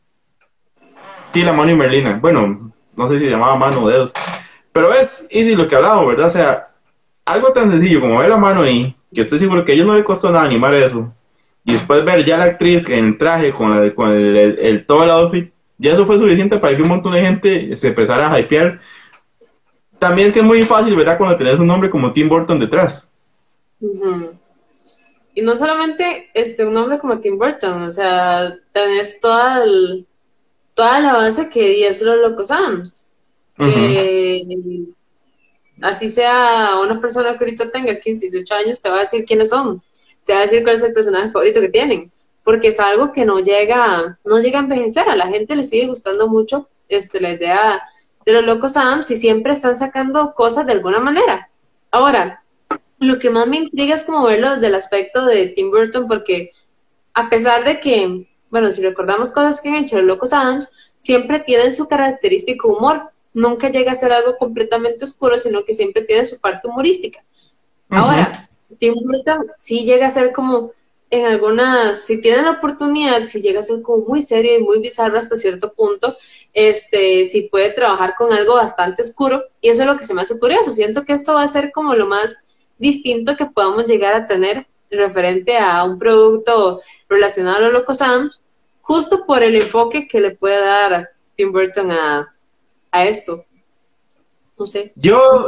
[1.34, 2.18] Sí, la mano y Merlina.
[2.20, 4.14] Bueno, no sé si llamaba mano o dedos.
[4.72, 6.28] Pero es easy lo que hablamos, ¿verdad?
[6.28, 6.68] O sea,
[7.26, 9.96] algo tan sencillo como ver la mano ahí, que estoy seguro que a ellos no
[9.96, 11.14] le costó nada animar eso.
[11.66, 15.04] Y después ver ya la actriz en el traje, con, la, con el, el, todo
[15.04, 18.40] el outfit, ya eso fue suficiente para que un montón de gente se empezara a
[18.40, 18.80] hypear
[20.00, 21.18] también es que es muy fácil, ¿verdad?
[21.18, 23.08] Cuando tenés un nombre como Tim Burton detrás.
[25.34, 29.64] Y no solamente este, un nombre como Tim Burton, o sea, tenés toda,
[30.74, 33.12] toda la base que es los Locos Sams.
[33.58, 34.46] Que
[35.82, 39.50] así sea una persona que ahorita tenga 15, 18 años, te va a decir quiénes
[39.50, 39.82] son.
[40.26, 42.12] Te va a decir cuál es el personaje favorito que tienen.
[42.44, 45.10] Porque es algo que no llega, no llega a envejecer.
[45.10, 47.82] A la gente le sigue gustando mucho este, la idea
[48.26, 51.50] de los locos Adams y siempre están sacando cosas de alguna manera.
[51.92, 52.44] Ahora,
[53.00, 56.52] lo que más me intriga es como verlo desde el aspecto de Tim Burton, porque
[57.14, 61.40] a pesar de que, bueno, si recordamos cosas que han hecho los locos Adams, siempre
[61.40, 63.12] tienen su característico humor.
[63.34, 67.24] Nunca llega a ser algo completamente oscuro, sino que siempre tiene su parte humorística.
[67.90, 70.72] Ahora, Tim Burton sí llega a ser como
[71.12, 74.80] en algunas, si tienen la oportunidad, si llega a ser como muy serio y muy
[74.80, 76.16] bizarro hasta cierto punto,
[76.54, 80.22] este, si puede trabajar con algo bastante oscuro, y eso es lo que se me
[80.22, 82.38] hace curioso, siento que esto va a ser como lo más
[82.78, 88.44] distinto que podamos llegar a tener referente a un producto relacionado a los Locos Adams,
[88.82, 92.36] justo por el enfoque que le puede dar Tim Burton a,
[92.92, 93.46] a esto.
[94.58, 94.92] No sé.
[94.96, 95.48] Yo,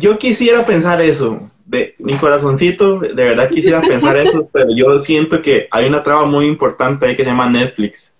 [0.00, 5.40] yo quisiera pensar eso, de mi corazoncito, de verdad quisiera pensar eso, pero yo siento
[5.40, 8.12] que hay una traba muy importante ahí que se llama Netflix.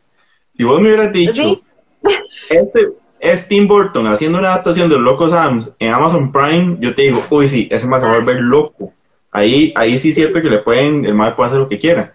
[0.57, 1.43] Si vos me hubieras dicho,
[2.49, 6.95] este es Tim Burton haciendo una adaptación de Los Locos Adams en Amazon Prime, yo
[6.95, 8.93] te digo, uy, sí, ese más se va a volver loco.
[9.33, 12.15] Ahí, ahí sí es cierto que le pueden, el mal puede hacer lo que quiera.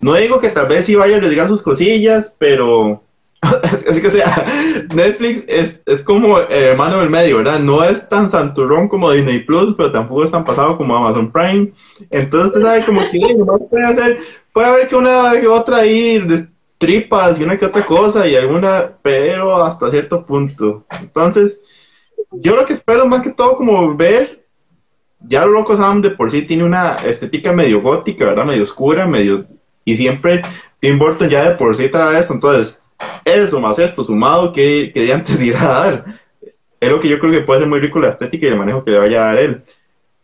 [0.00, 3.04] No digo que tal vez sí vaya a arriesgar sus cosillas, pero
[3.86, 4.44] es que sea,
[4.94, 7.58] Netflix es, es como el hermano del medio, ¿verdad?
[7.58, 11.72] No es tan santurrón como Disney Plus, pero tampoco es tan pasado como Amazon Prime.
[12.10, 14.18] Entonces, usted sabe como que puede hacer,
[14.52, 16.46] puede haber que una que otra ahí de
[16.78, 20.84] tripas y una que otra cosa y alguna, pero hasta cierto punto.
[21.00, 21.60] Entonces,
[22.30, 24.46] yo lo que espero más que todo como ver,
[25.20, 28.44] ya lo loco Sam de por sí tiene una estética medio gótica, ¿verdad?
[28.44, 29.46] Medio oscura, medio,
[29.84, 30.42] y siempre
[30.78, 32.81] Tim Burton ya de por sí trae esto, entonces
[33.24, 36.04] eso más esto sumado que, que de antes irá a dar.
[36.80, 38.84] Es lo que yo creo que puede ser muy rico la estética y el manejo
[38.84, 39.62] que le vaya a dar él.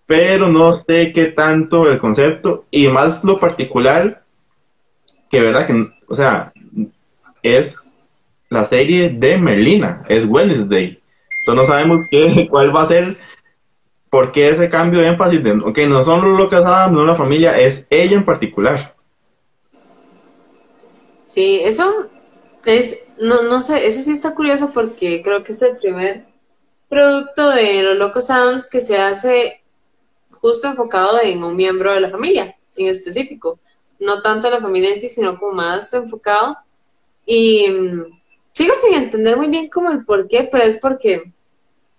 [0.06, 4.22] Pero no sé qué tanto el concepto y más lo particular
[5.30, 6.52] que verdad que, o sea,
[7.42, 7.92] es
[8.48, 11.00] la serie de Merlina, es Wednesday.
[11.40, 13.18] Entonces no sabemos qué, cuál va a ser,
[14.10, 17.58] por qué ese cambio de énfasis de, ok, no son los locos no la familia,
[17.58, 18.94] es ella en particular.
[21.26, 22.08] Sí, eso
[22.68, 26.26] es, no, no sé, eso sí está curioso porque creo que es el primer
[26.88, 29.62] producto de los Locos Adams que se hace
[30.30, 33.58] justo enfocado en un miembro de la familia en específico.
[33.98, 36.56] No tanto la familia en sí, sino como más enfocado.
[37.26, 38.20] Y mm,
[38.52, 41.32] sigo sin entender muy bien como el por qué, pero es porque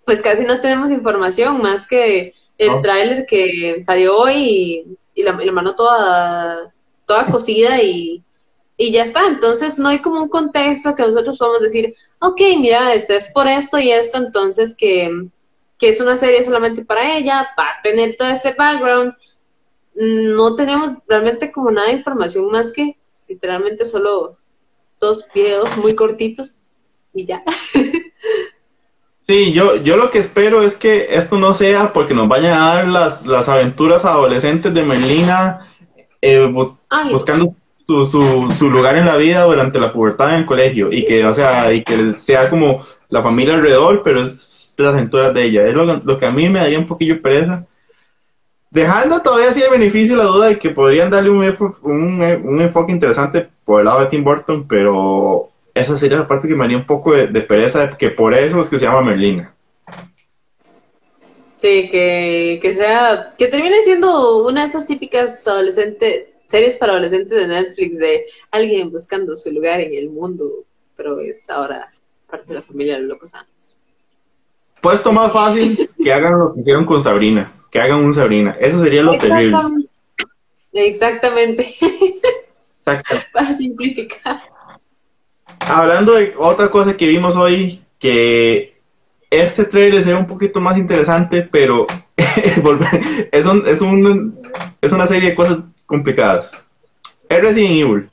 [0.04, 2.82] pues casi no tenemos información más que el oh.
[2.82, 6.72] tráiler que salió hoy y, la, la, mano toda,
[7.06, 8.22] toda cocida y
[8.80, 9.26] y ya está.
[9.26, 13.46] Entonces no hay como un contexto que nosotros podamos decir, ok, mira, este es por
[13.46, 15.28] esto y esto, entonces que,
[15.80, 19.12] es una serie solamente para ella, para tener todo este background.
[19.94, 22.96] No tenemos realmente como nada de información más que
[23.28, 24.38] literalmente solo
[24.98, 26.58] dos videos muy cortitos
[27.12, 27.44] y ya.
[29.22, 32.74] Sí, yo, yo lo que espero es que esto no sea porque nos vayan a
[32.74, 35.72] dar las, las aventuras adolescentes de Merlina
[36.20, 36.50] eh,
[37.12, 37.54] buscando
[38.04, 41.34] su, su, lugar en la vida durante la pubertad en el colegio y que, o
[41.34, 45.66] sea, y que sea como la familia alrededor, pero es las aventuras de ella.
[45.66, 47.66] Es lo, que a mí me daría un poquillo pereza.
[48.70, 51.44] dejando todavía así el beneficio la duda de que podrían darle un,
[51.82, 56.54] un, enfoque interesante por el lado de Tim Burton, pero esa sería la parte que
[56.54, 59.54] me haría un poco de, pereza, que por eso es que se llama Merlina.
[61.56, 67.38] Sí, que, que sea, que termine siendo una de esas típicas adolescentes, series para adolescentes
[67.38, 70.64] de Netflix de alguien buscando su lugar en el mundo,
[70.96, 71.92] pero es ahora
[72.28, 73.76] parte de la familia de los locos Santos.
[74.80, 78.56] Puesto más fácil que hagan lo que hicieron con Sabrina, que hagan un Sabrina.
[78.58, 79.56] Eso sería lo terrible.
[80.72, 81.66] Exactamente.
[82.80, 83.14] Exacto.
[83.32, 84.42] Para simplificar.
[85.60, 88.80] Hablando de otra cosa que vimos hoy, que
[89.28, 91.86] este trailer se ve un poquito más interesante, pero
[92.16, 94.40] es, un, es, un,
[94.80, 95.58] es una serie de cosas
[95.90, 96.52] complicadas.
[97.28, 98.10] Es Resident Evil.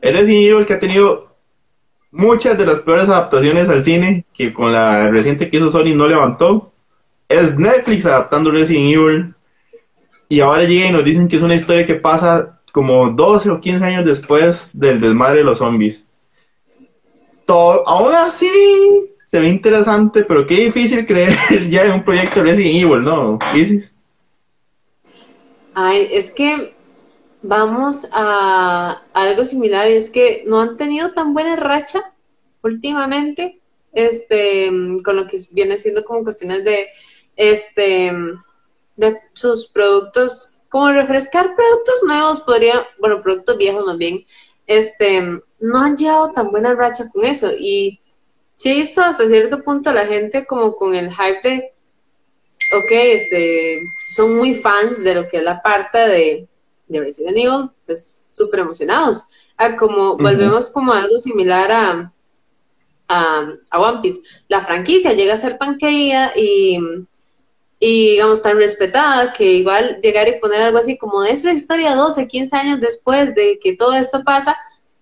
[0.00, 1.34] Es Resident Evil que ha tenido
[2.12, 6.06] muchas de las peores adaptaciones al cine que con la reciente que hizo Sony no
[6.06, 6.72] levantó.
[7.28, 9.34] Es Netflix adaptando Resident Evil.
[10.28, 13.60] Y ahora llega y nos dicen que es una historia que pasa como 12 o
[13.60, 16.08] 15 años después del desmadre de los zombies.
[17.46, 18.48] Todo, aún así
[19.26, 21.36] se ve interesante, pero qué difícil creer
[21.68, 23.40] ya en un proyecto Resident Evil, ¿no?
[23.56, 23.97] Isis.
[25.80, 26.74] Ay, es que
[27.40, 32.12] vamos a, algo similar, y es que no han tenido tan buena racha
[32.64, 33.60] últimamente,
[33.92, 34.72] este,
[35.04, 36.88] con lo que viene siendo como cuestiones de,
[37.36, 38.10] este,
[38.96, 44.26] de sus productos, como refrescar productos nuevos, podría, bueno, productos viejos más bien,
[44.66, 45.20] este,
[45.60, 48.00] no han llevado tan buena racha con eso, y
[48.56, 51.72] sí he visto hasta cierto punto a la gente como con el hype de,
[52.74, 56.48] ok, este, son muy fans de lo que es la parte de
[56.88, 59.26] de Resident Evil, pues súper emocionados.
[59.56, 62.12] Ah, como volvemos como algo similar a,
[63.08, 64.20] a, One Piece.
[64.48, 66.78] La franquicia llega a ser tan querida y,
[67.80, 71.94] y, digamos, tan respetada que igual llegar y poner algo así como de esa historia
[71.94, 74.56] 12, 15 años después de que todo esto pasa,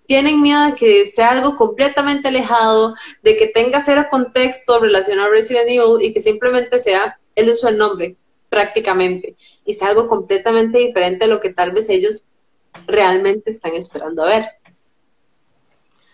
[0.06, 5.32] tienen miedo de que sea algo completamente alejado, de que tenga cero contexto relacionado a
[5.32, 8.16] Resident Evil y que simplemente sea el uso del nombre
[8.48, 12.24] prácticamente y es algo completamente diferente a lo que tal vez ellos
[12.86, 14.44] realmente están esperando a ver.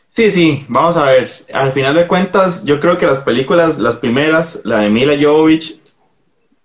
[0.08, 1.30] Sí, sí, vamos a ver.
[1.54, 5.80] Al final de cuentas, yo creo que las películas, las primeras, la de Mila Jovovich,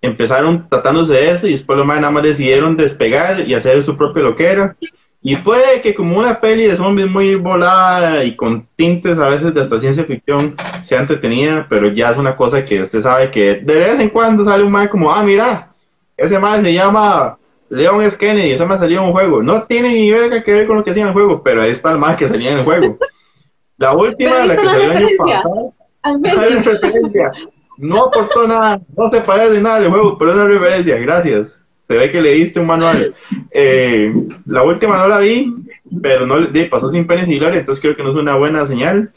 [0.02, 3.96] empezaron tratándose de eso y después lo más nada más decidieron despegar y hacer su
[3.96, 4.76] propio loquera.
[5.20, 9.52] Y puede que como una peli de zombies muy volada y con tintes a veces
[9.52, 10.54] de hasta ciencia ficción
[10.84, 14.44] sea entretenida, pero ya es una cosa que usted sabe que de vez en cuando
[14.44, 15.72] sale un mal como, ah, mira,
[16.16, 17.36] ese mal se llama
[17.68, 18.16] Leon S.
[18.16, 19.42] Kennedy, ese mal salió en un juego.
[19.42, 21.72] No tiene ni verga que ver con lo que hacía en el juego, pero ahí
[21.72, 22.96] está el mal que salía en el juego.
[23.76, 25.74] La última, la que salió el año pasado,
[27.76, 31.96] no aportó nada, no se parece nada del juego, pero es una referencia, gracias se
[31.96, 33.14] ve que leíste un manual.
[33.50, 34.12] Eh,
[34.44, 35.54] la última no la vi,
[36.02, 36.36] pero no
[36.70, 39.10] pasó sin pena y gloria, entonces creo que no es una buena señal.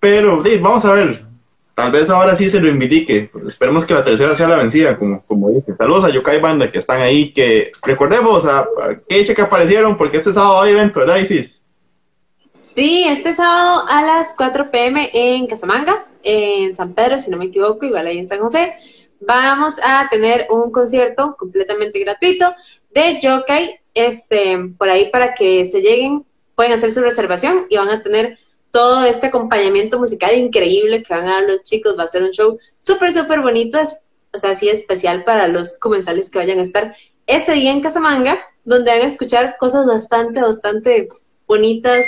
[0.00, 1.24] Pero vamos a ver,
[1.76, 3.30] tal vez ahora sí se lo reivindique.
[3.46, 5.76] Esperemos que la tercera sea la vencida, como, como dije.
[5.76, 8.66] Saludos a Yokai Banda que están ahí, que recordemos a,
[9.08, 11.64] hecha que aparecieron, porque este sábado hay evento, ¿verdad, Isis?
[12.58, 17.44] Sí, este sábado a las 4 pm en Casamanga, en San Pedro, si no me
[17.44, 18.74] equivoco, igual ahí en San José
[19.20, 22.54] vamos a tener un concierto completamente gratuito
[22.90, 26.24] de Yokai, este, por ahí para que se lleguen,
[26.54, 28.38] pueden hacer su reservación y van a tener
[28.70, 32.30] todo este acompañamiento musical increíble que van a dar los chicos, va a ser un
[32.30, 33.98] show súper, súper bonito, es,
[34.34, 36.94] o sea, así especial para los comensales que vayan a estar
[37.26, 41.08] ese día en Casamanga, donde van a escuchar cosas bastante, bastante
[41.46, 42.06] bonitas,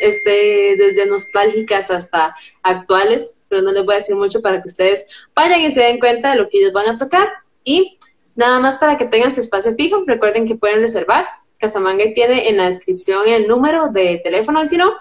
[0.00, 5.06] este, desde nostálgicas hasta actuales, pero no les voy a decir mucho para que ustedes
[5.34, 7.28] vayan y se den cuenta de lo que ellos van a tocar.
[7.64, 7.98] Y
[8.36, 11.26] nada más para que tengan su espacio fijo, recuerden que pueden reservar.
[11.58, 14.94] Casamanga tiene en la descripción el número de teléfono, y si no,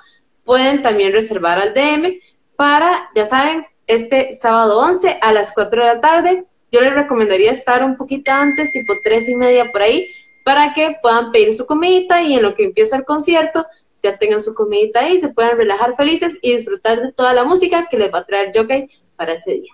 [0.43, 2.19] pueden también reservar al DM
[2.57, 6.45] para, ya saben, este sábado 11 a las 4 de la tarde.
[6.71, 10.12] Yo les recomendaría estar un poquito antes, tipo 3 y media por ahí,
[10.43, 13.65] para que puedan pedir su comida y en lo que empieza el concierto
[14.02, 17.88] ya tengan su comidita ahí, se puedan relajar felices y disfrutar de toda la música
[17.89, 19.74] que les va a traer Jockey para ese día.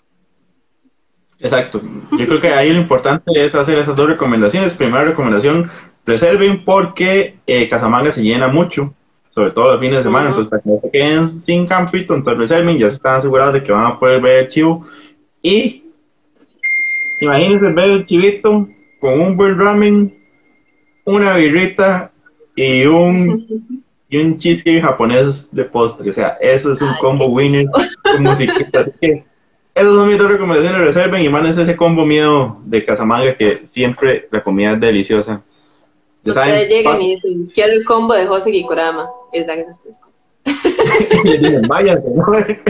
[1.39, 1.81] Exacto.
[2.17, 4.73] Yo creo que ahí lo importante es hacer esas dos recomendaciones.
[4.73, 5.69] Primera recomendación,
[6.05, 8.93] reserven porque eh, Casamanga se llena mucho,
[9.31, 10.29] sobre todo los fines de semana.
[10.29, 13.71] Entonces, para que no se queden sin campito, entonces reserven, ya están asegurados de que
[13.71, 14.87] van a poder ver el chivo.
[15.41, 15.83] Y
[17.21, 18.67] imagínense ver el chivito
[18.99, 20.17] con un buen ramen,
[21.03, 22.11] una birrita
[22.55, 26.09] y un y un cheesecake japonés de postre.
[26.09, 27.65] O sea, eso es un combo winner
[29.01, 29.23] que
[29.73, 30.79] Esas son mis dos recomendaciones.
[30.79, 35.41] Reserven y manden ese combo miedo de Casamanga que siempre la comida es deliciosa.
[36.23, 39.09] Ustedes llegan y dicen, quiero el combo de José Kikurama.
[39.31, 40.39] Y les dan esas tres cosas.
[41.23, 42.09] y les dicen, váyanse.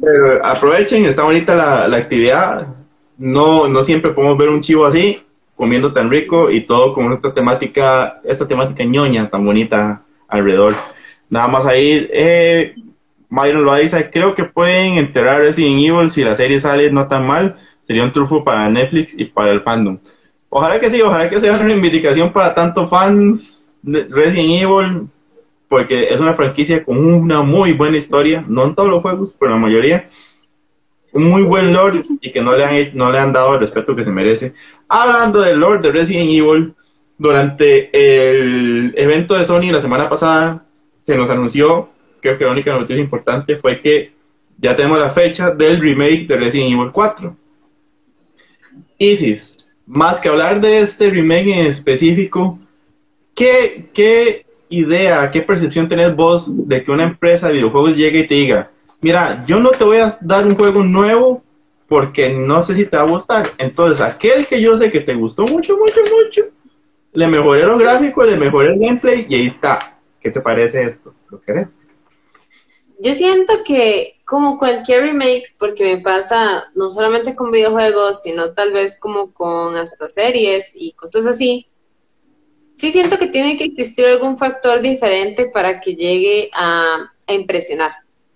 [0.00, 2.66] Pero aprovechen, está bonita la, la actividad.
[3.18, 5.22] No, no siempre podemos ver un chivo así,
[5.62, 10.74] comiendo tan rico y todo con esta temática, esta temática ñoña tan bonita alrededor.
[11.30, 12.74] Nada más ahí, eh,
[13.28, 17.28] Myron lo dice, creo que pueden enterrar Resident Evil si la serie sale no tan
[17.28, 19.98] mal, sería un trufo para Netflix y para el fandom.
[20.48, 25.06] Ojalá que sí, ojalá que sea una reivindicación para tanto fans de Resident Evil,
[25.68, 29.54] porque es una franquicia con una muy buena historia, no en todos los juegos, pero
[29.54, 30.08] en la mayoría.
[31.12, 33.94] Un muy buen lore y que no le han, no le han dado el respeto
[33.94, 34.54] que se merece.
[34.88, 36.74] Hablando del lore de Resident Evil,
[37.22, 40.64] durante el evento de Sony la semana pasada
[41.02, 41.90] se nos anunció,
[42.20, 44.12] creo que la única noticia importante fue que
[44.58, 47.36] ya tenemos la fecha del remake de Resident Evil 4.
[48.98, 52.58] Isis, más que hablar de este remake en específico,
[53.34, 58.26] ¿qué, qué idea, qué percepción tenés vos de que una empresa de videojuegos llegue y
[58.26, 58.70] te diga,
[59.02, 61.42] mira, yo no te voy a dar un juego nuevo
[61.86, 63.50] porque no sé si te va a gustar.
[63.58, 66.42] Entonces, aquel que yo sé que te gustó mucho, mucho, mucho,
[67.12, 69.98] le mejoré los gráficos, le mejoré el gameplay y ahí está.
[70.18, 71.14] ¿Qué te parece esto?
[71.28, 71.68] ¿Lo querés?
[73.00, 78.72] Yo siento que como cualquier remake, porque me pasa no solamente con videojuegos, sino tal
[78.72, 81.66] vez como con hasta series y cosas así,
[82.76, 87.92] sí siento que tiene que existir algún factor diferente para que llegue a, impresionar.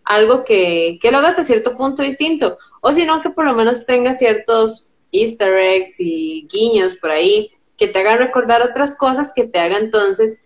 [0.06, 2.56] Algo que, que lo haga hasta cierto punto distinto.
[2.80, 7.50] O si no, que por lo menos tenga ciertos easter eggs y guiños por ahí
[7.76, 10.40] que te hagan recordar otras cosas, que te haga entonces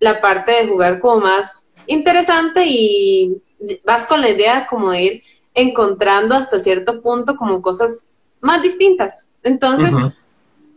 [0.00, 3.40] la parte de jugar como más interesante y
[3.84, 5.22] vas con la idea como de ir
[5.54, 8.10] encontrando hasta cierto punto como cosas
[8.40, 9.28] más distintas.
[9.42, 9.94] Entonces,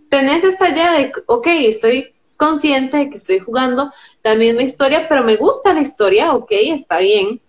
[0.09, 3.91] tenés esta idea de, ok, estoy consciente de que estoy jugando
[4.23, 7.41] la misma historia, pero me gusta la historia, ok, está bien,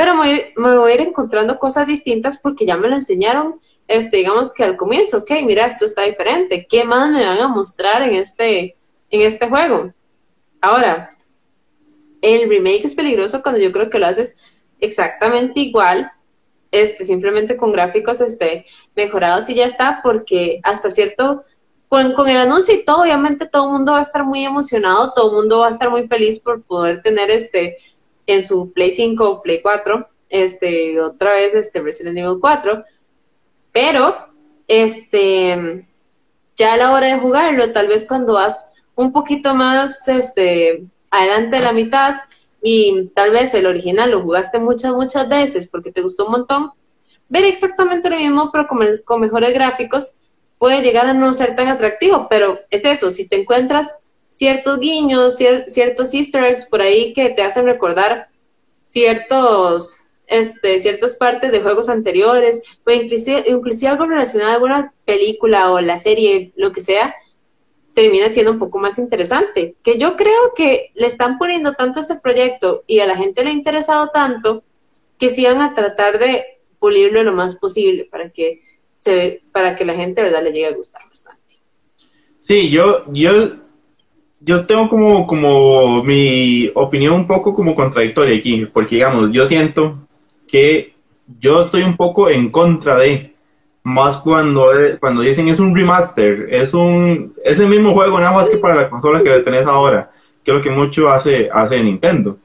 [0.00, 4.54] pero me, voy a ir encontrando cosas distintas porque ya me lo enseñaron, este, digamos
[4.54, 8.14] que al comienzo, ok, mira, esto está diferente, ¿qué más me van a mostrar en
[8.14, 8.76] este,
[9.10, 9.92] en este juego?
[10.62, 11.10] Ahora,
[12.22, 14.38] el remake es peligroso cuando yo creo que lo haces
[14.80, 16.10] exactamente igual,
[16.70, 18.64] este, simplemente con gráficos este,
[18.96, 21.44] mejorados y ya está, porque hasta cierto
[21.90, 25.28] con, el anuncio y todo, obviamente todo el mundo va a estar muy emocionado, todo
[25.28, 27.76] el mundo va a estar muy feliz por poder tener este
[28.32, 32.84] en su Play 5 o Play 4, este, otra vez este Resident Evil 4,
[33.72, 34.14] pero
[34.68, 35.86] este
[36.56, 41.56] ya a la hora de jugarlo, tal vez cuando vas un poquito más este adelante
[41.56, 42.16] de la mitad
[42.62, 46.70] y tal vez el original lo jugaste muchas, muchas veces porque te gustó un montón,
[47.28, 48.68] ver exactamente lo mismo pero
[49.04, 50.14] con mejores gráficos
[50.58, 53.96] puede llegar a no ser tan atractivo, pero es eso, si te encuentras
[54.30, 58.28] ciertos guiños, ciertos easter eggs por ahí que te hacen recordar
[58.82, 65.72] ciertos, este, ciertas partes de juegos anteriores, o inclusive, inclusive algo relacionado a alguna película
[65.72, 67.14] o la serie, lo que sea,
[67.92, 69.74] termina siendo un poco más interesante.
[69.82, 73.50] Que yo creo que le están poniendo tanto este proyecto y a la gente le
[73.50, 74.62] ha interesado tanto
[75.18, 76.44] que sí van a tratar de
[76.78, 78.62] pulirlo lo más posible para que
[78.94, 81.40] se, para que la gente verdad le llegue a gustar bastante.
[82.38, 83.69] Sí, yo, yo,
[84.40, 89.98] yo tengo como, como mi opinión un poco como contradictoria aquí, porque digamos, yo siento
[90.48, 90.94] que
[91.38, 93.34] yo estoy un poco en contra de,
[93.82, 98.48] más cuando, cuando dicen es un remaster, es un es el mismo juego nada más
[98.48, 100.10] que para la consola que tenés ahora,
[100.42, 102.38] que es lo que mucho hace, hace Nintendo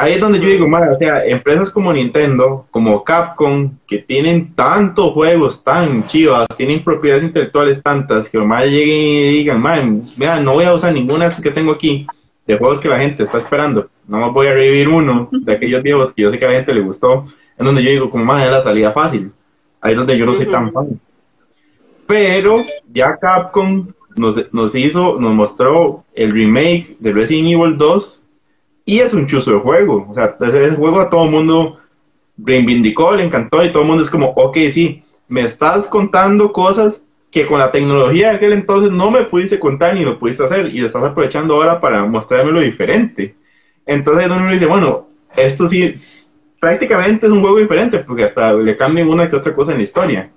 [0.00, 4.54] ahí es donde yo digo, madre, o sea, empresas como Nintendo, como Capcom, que tienen
[4.54, 10.40] tantos juegos tan chivas, tienen propiedades intelectuales tantas, que más lleguen y digan, madre, mira,
[10.40, 12.06] no voy a usar ninguna que tengo aquí,
[12.46, 15.82] de juegos que la gente está esperando, no más voy a revivir uno de aquellos
[15.82, 17.26] viejos que yo sé que a la gente le gustó,
[17.58, 19.30] en donde yo digo, como madre, es la salida fácil,
[19.82, 20.98] ahí es donde yo no soy tan fan.
[22.06, 22.56] Pero
[22.90, 28.19] ya Capcom nos, nos hizo, nos mostró el remake de Resident Evil 2
[28.90, 30.08] y es un chuzo de juego.
[30.10, 31.78] O sea, ese juego a todo el mundo
[32.36, 37.06] reivindicó, le encantó y todo el mundo es como, ok, sí, me estás contando cosas
[37.30, 40.66] que con la tecnología de aquel entonces no me pudiste contar ni lo pudiste hacer
[40.66, 43.36] y lo estás aprovechando ahora para mostrarme lo diferente.
[43.86, 45.92] Entonces uno dice, bueno, esto sí
[46.58, 49.84] prácticamente es un juego diferente porque hasta le cambian una que otra cosa en la
[49.84, 50.30] historia.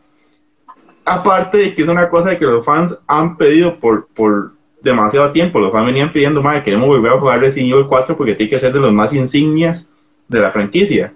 [1.06, 4.52] Aparte de que es una cosa que los fans han pedido por, por
[4.84, 5.60] demasiado tiempo.
[5.60, 8.60] Los fans venían pidiendo, madre, queremos volver a jugar Resident Evil 4 porque tiene que
[8.60, 9.88] ser de los más insignias
[10.28, 11.14] de la franquicia.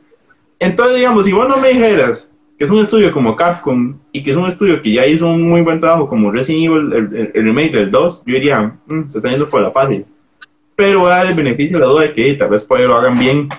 [0.58, 4.32] Entonces, digamos, si vos no me dijeras que es un estudio como Capcom y que
[4.32, 7.44] es un estudio que ya hizo un muy buen trabajo como Resident Evil, el, el,
[7.44, 10.06] remake del 2, yo diría, mm, se está yendo por la fácil.
[10.76, 12.96] Pero voy a dar el beneficio de la duda de que tal vez por lo
[12.96, 13.50] hagan bien.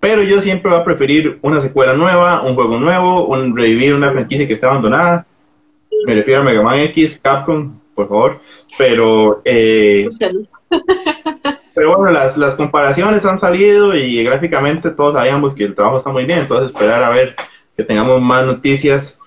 [0.00, 4.10] Pero yo siempre voy a preferir una secuela nueva, un juego nuevo, un revivir una
[4.10, 5.26] franquicia que está abandonada.
[6.06, 8.40] Me refiero a Mega Man X, Capcom, por favor.
[8.78, 10.08] Pero, eh,
[11.74, 16.10] pero bueno, las, las comparaciones han salido y gráficamente todos sabíamos que el trabajo está
[16.10, 17.34] muy bien, entonces esperar a ver
[17.76, 19.18] que tengamos más noticias.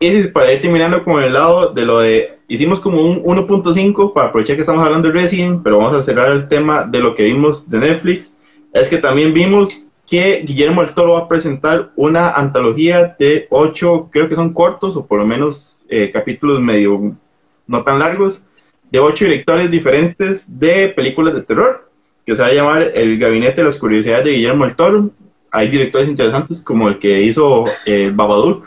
[0.00, 4.28] Y para ir terminando con el lado de lo de, hicimos como un 1.5 para
[4.28, 7.22] aprovechar que estamos hablando de Resident, pero vamos a cerrar el tema de lo que
[7.22, 8.36] vimos de Netflix,
[8.72, 14.08] es que también vimos que Guillermo del Toro va a presentar una antología de ocho,
[14.10, 17.16] creo que son cortos o por lo menos eh, capítulos medio
[17.66, 18.44] no tan largos,
[18.90, 21.90] de ocho directores diferentes de películas de terror,
[22.24, 25.10] que se va a llamar El Gabinete de las Curiosidades de Guillermo del Toro
[25.54, 28.66] hay directores interesantes como el que hizo eh, Babadook.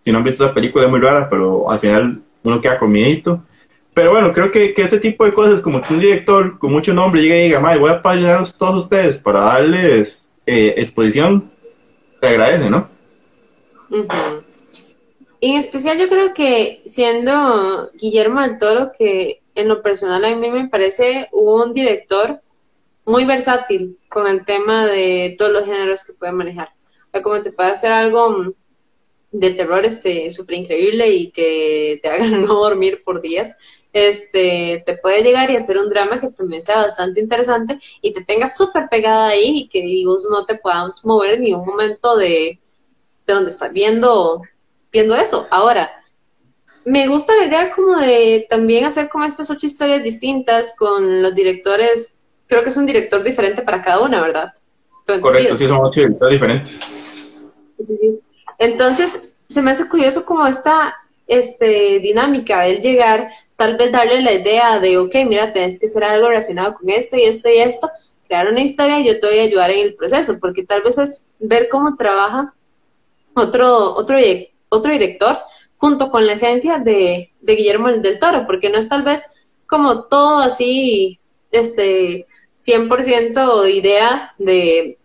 [0.00, 2.92] Si no han visto esa película es muy rara, pero al final uno queda con
[2.92, 6.92] Pero bueno, creo que, que este tipo de cosas, como que un director con mucho
[6.92, 11.52] nombre llega y diga, May, voy a a todos ustedes para darles eh, exposición,
[12.20, 12.88] te agradece, ¿no?
[15.46, 20.50] En especial yo creo que siendo Guillermo del Toro, que en lo personal a mí
[20.50, 22.40] me parece un director
[23.04, 26.70] muy versátil con el tema de todos los géneros que puede manejar.
[27.12, 28.54] O como te puede hacer algo
[29.32, 33.54] de terror este súper increíble y que te haga no dormir por días,
[33.92, 38.24] este te puede llegar y hacer un drama que también sea bastante interesante y te
[38.24, 39.84] tenga súper pegada ahí y que
[40.30, 42.60] no te puedas mover ni un momento de,
[43.26, 44.40] de donde estás viendo,
[44.94, 45.46] viendo eso.
[45.50, 45.90] Ahora,
[46.86, 51.34] me gusta la idea como de también hacer como estas ocho historias distintas con los
[51.34, 52.14] directores
[52.46, 54.52] creo que es un director diferente para cada una, ¿verdad?
[55.20, 56.80] Correcto, sí, son ocho directores diferentes.
[58.58, 60.94] Entonces, se me hace curioso como esta
[61.26, 66.04] este, dinámica de llegar, tal vez darle la idea de, ok, mira, tienes que hacer
[66.04, 67.90] algo relacionado con esto y esto y esto,
[68.26, 70.98] crear una historia y yo te voy a ayudar en el proceso, porque tal vez
[70.98, 72.54] es ver cómo trabaja
[73.34, 74.16] otro, otro,
[74.74, 75.38] otro director
[75.76, 79.26] junto con la esencia de, de Guillermo del Toro, porque no es tal vez
[79.66, 81.18] como todo así,
[81.50, 82.26] este,
[82.58, 84.98] 100% idea de,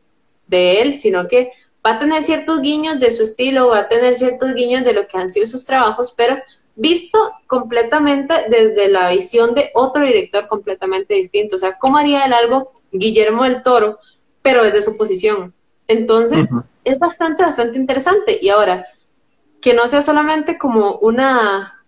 [0.47, 1.51] de él, sino que
[1.86, 5.07] va a tener ciertos guiños de su estilo, va a tener ciertos guiños de lo
[5.07, 6.38] que han sido sus trabajos, pero
[6.76, 7.17] visto
[7.47, 11.55] completamente desde la visión de otro director completamente distinto.
[11.55, 13.99] O sea, ¿cómo haría él algo Guillermo del Toro,
[14.41, 15.53] pero desde su posición?
[15.88, 16.49] Entonces,
[16.84, 18.39] es bastante, bastante interesante.
[18.41, 18.86] Y ahora,
[19.62, 21.84] que no sea solamente como una,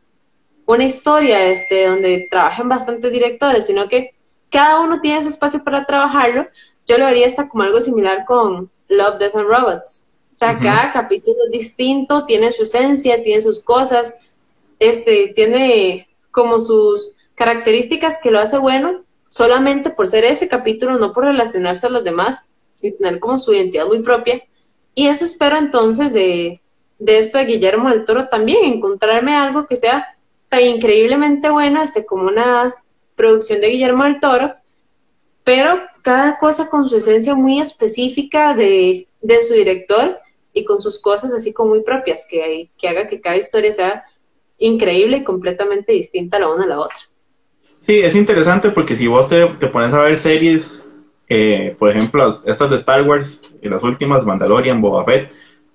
[0.65, 4.13] una historia este, donde trabajen bastantes directores, sino que
[4.49, 6.47] cada uno tiene su espacio para trabajarlo.
[6.85, 10.05] Yo lo haría hasta como algo similar con Love, Death and Robots.
[10.33, 14.15] O sea, cada capítulo es distinto, tiene su esencia, tiene sus cosas,
[14.79, 21.13] este, tiene como sus características que lo hace bueno solamente por ser ese capítulo, no
[21.13, 22.39] por relacionarse a los demás
[22.81, 24.41] y tener como su identidad muy propia.
[24.93, 26.61] Y eso espero entonces de,
[27.01, 30.05] de esto de Guillermo del Toro también, encontrarme algo que sea
[30.49, 32.75] tan increíblemente bueno, este, como una
[33.15, 34.53] producción de Guillermo del Toro,
[35.43, 39.07] pero cada cosa con su esencia muy específica de,
[39.47, 40.19] su director
[40.53, 44.03] y con sus cosas así como muy propias, que, que haga que cada historia sea
[44.59, 46.97] increíble y completamente distinta la una a la otra.
[47.79, 50.87] Sí, es interesante porque si vos te, pones a ver series,
[51.27, 55.31] eh, por ejemplo, estas de Star Wars, y las últimas, Mandalorian, Boba Fett,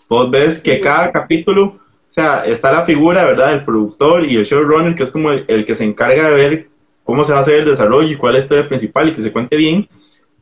[0.09, 1.79] vos ves que cada capítulo, o
[2.09, 5.75] sea, está la figura, ¿verdad?, del productor y el showrunner, que es como el que
[5.75, 6.69] se encarga de ver
[7.05, 9.23] cómo se va a hacer el desarrollo y cuál es la historia principal y que
[9.23, 9.89] se cuente bien,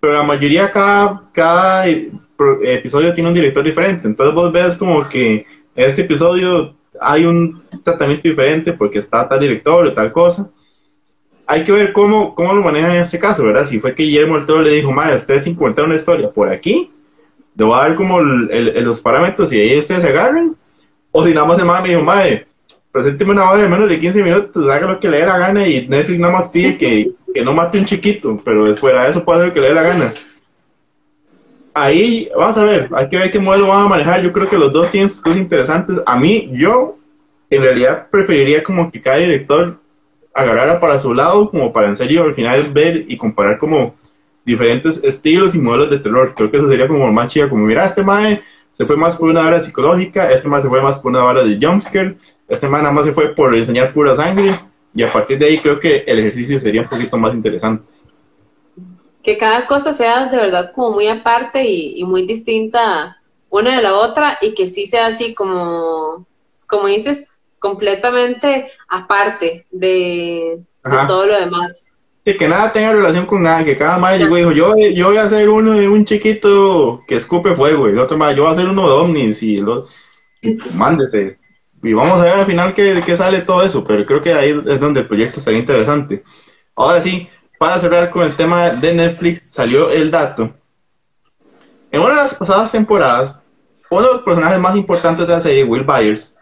[0.00, 5.46] pero la mayoría cada, cada episodio tiene un director diferente, entonces vos ves como que
[5.76, 10.48] en este episodio hay un tratamiento diferente porque está tal director o tal cosa.
[11.46, 13.66] Hay que ver cómo, cómo lo manejan en este caso, ¿verdad?
[13.66, 16.90] Si fue que Guillermo del Toro le dijo, madre, ustedes contar una historia por aquí,
[17.56, 20.56] le voy a dar como los parámetros y ahí ustedes se agarren.
[21.12, 22.46] O si nada más de madre me dijo, madre,
[22.90, 25.66] presénteme una hora de menos de 15 minutos, haga lo que le dé la gana
[25.66, 29.24] y Netflix nada más pide que, que no mate un chiquito, pero fuera de eso
[29.24, 30.12] puede hacer lo que le dé la gana.
[31.72, 34.22] Ahí, vamos a ver, hay que ver qué modelo van a manejar.
[34.22, 35.98] Yo creo que los dos tienen sus cosas interesantes.
[36.06, 36.98] A mí, yo,
[37.50, 39.76] en realidad, preferiría como que cada director
[40.32, 43.96] agarrara para su lado, como para en serio al final ver y comparar como
[44.44, 46.34] diferentes estilos y modelos de terror.
[46.34, 48.42] Creo que eso sería como más chido, como mira, este mae
[48.76, 51.44] se fue más por una hora psicológica, este mae se fue más por una hora
[51.44, 52.16] de jumpscare,
[52.48, 54.50] esta semana más se fue por enseñar pura sangre
[54.94, 57.84] y a partir de ahí creo que el ejercicio sería un poquito más interesante.
[59.22, 63.16] que cada cosa sea de verdad como muy aparte y, y muy distinta
[63.54, 66.26] una de la otra y que sí sea así como,
[66.66, 67.30] como dices,
[67.64, 70.58] completamente aparte de,
[71.06, 71.90] todo lo demás.
[72.24, 75.24] Y que nada tenga relación con nada, que cada madre dijo, yo, yo voy a
[75.24, 78.54] hacer uno de un chiquito que escupe fuego, y el otro madre, yo voy a
[78.54, 79.86] hacer uno de ovnis, y, lo,
[80.72, 81.38] mándese.
[81.82, 84.50] Y vamos a ver al final qué, qué sale todo eso, pero creo que ahí
[84.66, 86.24] es donde el proyecto estaría interesante.
[86.74, 90.50] Ahora sí, para cerrar con el tema de Netflix, salió el dato.
[91.90, 93.44] En una de las pasadas temporadas,
[93.90, 96.33] uno de los personajes más importantes de la serie, Will Byers,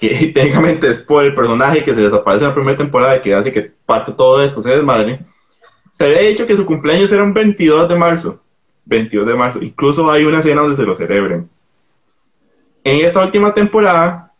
[0.00, 3.34] que técnicamente es por el personaje que se desaparece en la primera temporada y que
[3.34, 5.20] hace que parte todo esto se desmadre,
[5.92, 8.40] se había dicho que su cumpleaños era un 22 de marzo.
[8.86, 9.62] 22 de marzo.
[9.62, 11.48] Incluso hay una escena donde se lo celebren.
[12.82, 14.32] En esta última temporada,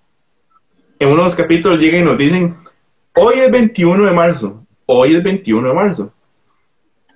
[0.98, 2.54] en uno de los capítulos llegan y nos dicen,
[3.14, 4.64] hoy es 21 de marzo.
[4.86, 6.12] Hoy es 21 de marzo.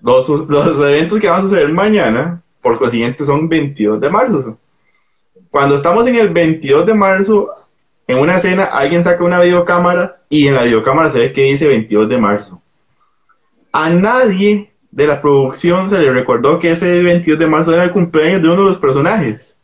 [0.03, 4.59] Los, los eventos que van a suceder mañana, por consiguiente, son 22 de marzo.
[5.51, 7.51] Cuando estamos en el 22 de marzo,
[8.07, 11.67] en una escena alguien saca una videocámara y en la videocámara se ve que dice
[11.67, 12.63] 22 de marzo.
[13.73, 17.93] A nadie de la producción se le recordó que ese 22 de marzo era el
[17.93, 19.57] cumpleaños de uno de los personajes.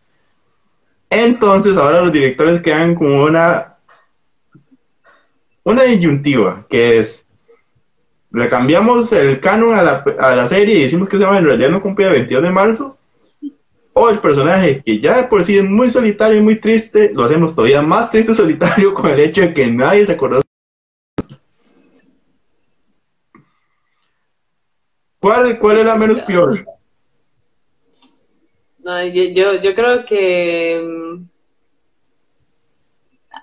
[1.09, 3.77] Entonces ahora los directores quedan con una
[5.63, 7.27] una disyuntiva, que es
[8.33, 11.45] le cambiamos el canon a la, a la serie y decimos que se llama en
[11.45, 12.97] realidad no cumple el 22 de marzo
[13.93, 17.25] o el personaje que ya de por sí es muy solitario y muy triste, lo
[17.25, 20.41] hacemos todavía más triste y solitario con el hecho de que nadie se acordó.
[25.21, 26.65] ¿Cuál, cuál es la menos peor?
[28.85, 31.30] yo, yo, yo creo que mm,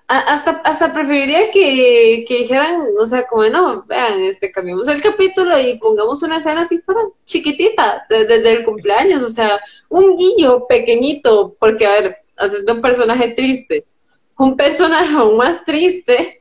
[0.08, 5.60] hasta, hasta preferiría que, que, dijeran, o sea, como no, vean, este, cambiemos el capítulo
[5.60, 11.56] y pongamos una escena así fuera chiquitita desde el cumpleaños, o sea, un guillo pequeñito,
[11.60, 13.86] porque a ver, haciendo un personaje triste,
[14.38, 16.40] un personaje aún más triste,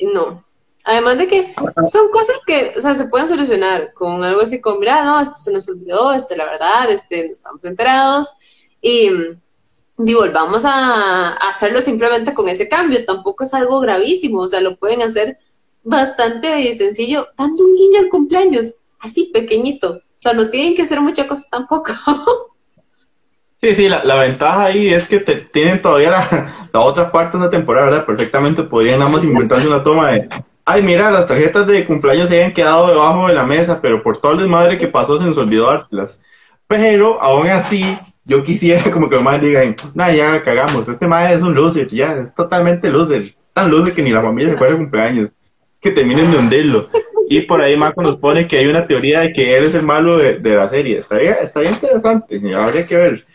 [0.00, 0.44] no.
[0.86, 1.54] Además de que
[1.86, 5.36] son cosas que, o sea, se pueden solucionar con algo así como, mira, no, esto
[5.36, 8.34] se nos olvidó, este, la verdad, este, no estamos enterados,
[8.82, 9.08] y
[9.96, 14.76] digo, volvamos a, hacerlo simplemente con ese cambio, tampoco es algo gravísimo, o sea, lo
[14.76, 15.38] pueden hacer
[15.82, 21.00] bastante sencillo, dando un guiño al cumpleaños, así pequeñito, o sea, no tienen que hacer
[21.00, 21.92] mucha cosa tampoco.
[23.56, 26.10] Sí, sí, la, ventaja ahí es que te, tienen todavía
[26.70, 28.04] la, otra parte de la temporada, ¿verdad?
[28.04, 30.28] Perfectamente podrían más inventarse una toma de,
[30.66, 34.20] ay, mira, las tarjetas de cumpleaños se habían quedado debajo de la mesa, pero por
[34.20, 36.20] todo el desmadre que pasó se nos olvidó dártelas.
[36.66, 39.62] Pero aún así, yo quisiera como que mamá diga,
[39.94, 44.02] no, ya cagamos, este madre es un loser, ya, es totalmente loser, tan loser que
[44.02, 45.30] ni la familia se acuerda de cumpleaños,
[45.80, 46.88] que terminen de hundirlo.
[47.28, 49.82] Y por ahí Marco nos pone que hay una teoría de que él es el
[49.82, 50.98] malo de, la serie.
[50.98, 53.26] Estaría, estaría interesante, habría que ver.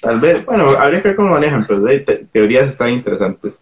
[0.00, 3.58] Tal vez, bueno, habría que ver cómo manejan, pero hay teorías están interesantes.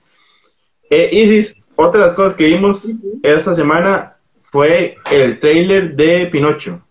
[0.89, 6.83] Eh, Isis, otra de las cosas que vimos esta semana fue el trailer de Pinocho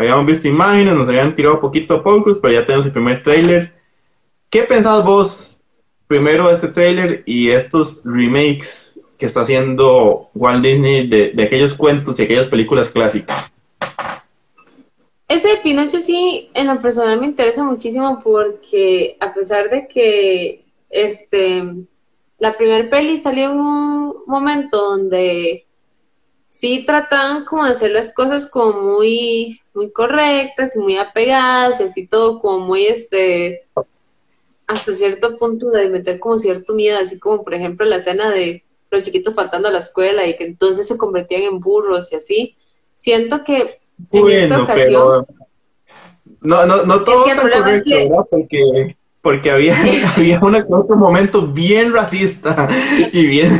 [0.00, 3.74] habíamos visto imágenes, nos habían tirado poquito a pocos, pero ya tenemos el primer trailer.
[4.48, 5.60] ¿Qué pensás vos
[6.06, 12.18] primero de este trailer y estos remakes que está haciendo Walt Disney de, aquellos cuentos
[12.18, 13.52] y aquellas películas clásicas?
[15.28, 20.64] Ese de Pinocho sí, en lo personal me interesa muchísimo porque a pesar de que
[20.88, 21.62] este
[22.38, 25.66] la primera peli salió en un momento donde
[26.46, 31.84] sí trataban como de hacer las cosas como muy muy correctas y muy apegadas y
[31.84, 33.62] así todo como muy este
[34.66, 38.62] hasta cierto punto de meter como cierto miedo, así como por ejemplo la escena de
[38.90, 42.56] los chiquitos faltando a la escuela y que entonces se convertían en burros y así.
[42.92, 43.80] Siento que
[44.12, 45.26] en esta ocasión...
[46.42, 49.76] No, no, no todo tan correcto, Porque, porque había,
[50.16, 52.68] había un otro momento bien racista
[53.12, 53.50] y bien,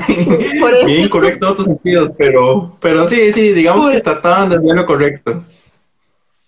[0.84, 4.84] bien incorrecto en otros sentidos, pero, pero sí, sí, digamos que trataban de hacer lo
[4.84, 5.42] correcto.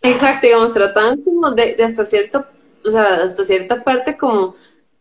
[0.03, 2.45] Exacto, digamos, trataban como de, hasta cierto,
[2.85, 4.55] o sea, hasta cierta parte como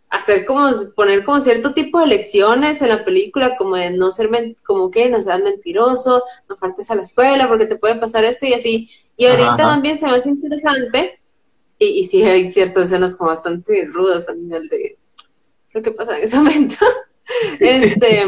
[0.09, 4.29] hacer como, poner como cierto tipo de lecciones en la película, como de no ser,
[4.63, 8.45] como que no seas mentiroso, no faltes a la escuela porque te puede pasar esto
[8.45, 8.89] y así.
[9.17, 11.19] Y ahorita también se me hace interesante,
[11.79, 14.97] y, y sí hay ciertas escenas como bastante rudas a nivel de
[15.73, 16.75] lo que pasa en ese momento.
[17.59, 18.25] este,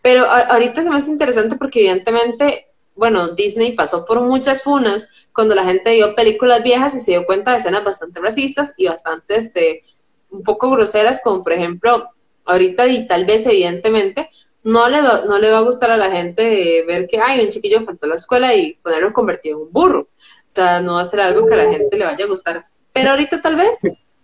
[0.00, 2.67] pero ahorita se me hace interesante porque evidentemente
[2.98, 7.26] bueno, Disney pasó por muchas funas cuando la gente vio películas viejas y se dio
[7.26, 9.84] cuenta de escenas bastante racistas y bastante, este,
[10.30, 12.10] un poco groseras, como por ejemplo,
[12.44, 14.30] ahorita y tal vez evidentemente,
[14.64, 17.50] no le, va, no le va a gustar a la gente ver que hay un
[17.50, 20.00] chiquillo faltó a la escuela y ponerlo convertido en un burro.
[20.00, 22.66] O sea, no va a ser algo que a la gente le vaya a gustar.
[22.92, 23.78] Pero ahorita tal vez,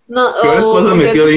[0.09, 1.31] no, o, o, ciertos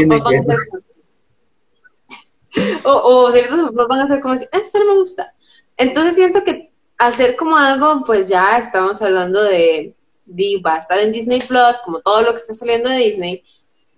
[2.83, 5.35] o, o, ciertos van a ser como que, esto no me gusta.
[5.77, 6.66] Entonces siento que
[6.97, 9.93] al ser como algo, pues ya estamos hablando de,
[10.25, 13.43] de, va a estar en Disney Plus, como todo lo que está saliendo de Disney,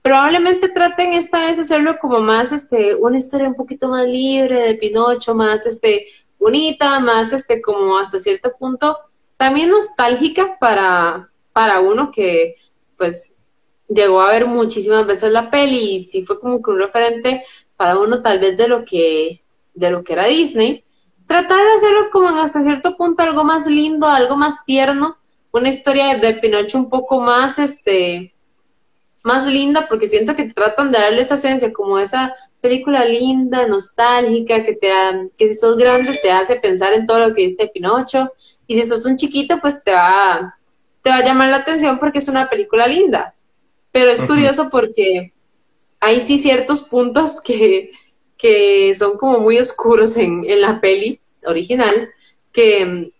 [0.01, 4.75] probablemente traten esta vez hacerlo como más, este, una historia un poquito más libre de
[4.75, 8.97] Pinocho, más, este, bonita, más, este, como hasta cierto punto,
[9.37, 12.55] también nostálgica para, para uno que,
[12.97, 13.43] pues,
[13.87, 17.43] llegó a ver muchísimas veces la peli y sí fue como que un referente
[17.75, 19.41] para uno tal vez de lo que,
[19.73, 20.83] de lo que era Disney.
[21.29, 25.15] Tratar de hacerlo como hasta cierto punto algo más lindo, algo más tierno,
[25.51, 28.33] una historia de, Pinocho un poco más, este,
[29.21, 34.65] más linda porque siento que tratan de darle esa esencia como esa película linda, nostálgica,
[34.65, 34.89] que te
[35.37, 38.31] que si sos grande te hace pensar en todo lo que viste de Pinocho
[38.65, 40.57] y si sos un chiquito pues te va
[41.03, 43.35] te va a llamar la atención porque es una película linda.
[43.91, 45.31] Pero es curioso porque
[45.99, 47.91] hay sí ciertos puntos que,
[48.39, 52.09] que son como muy oscuros en, en la peli original
[52.51, 53.11] que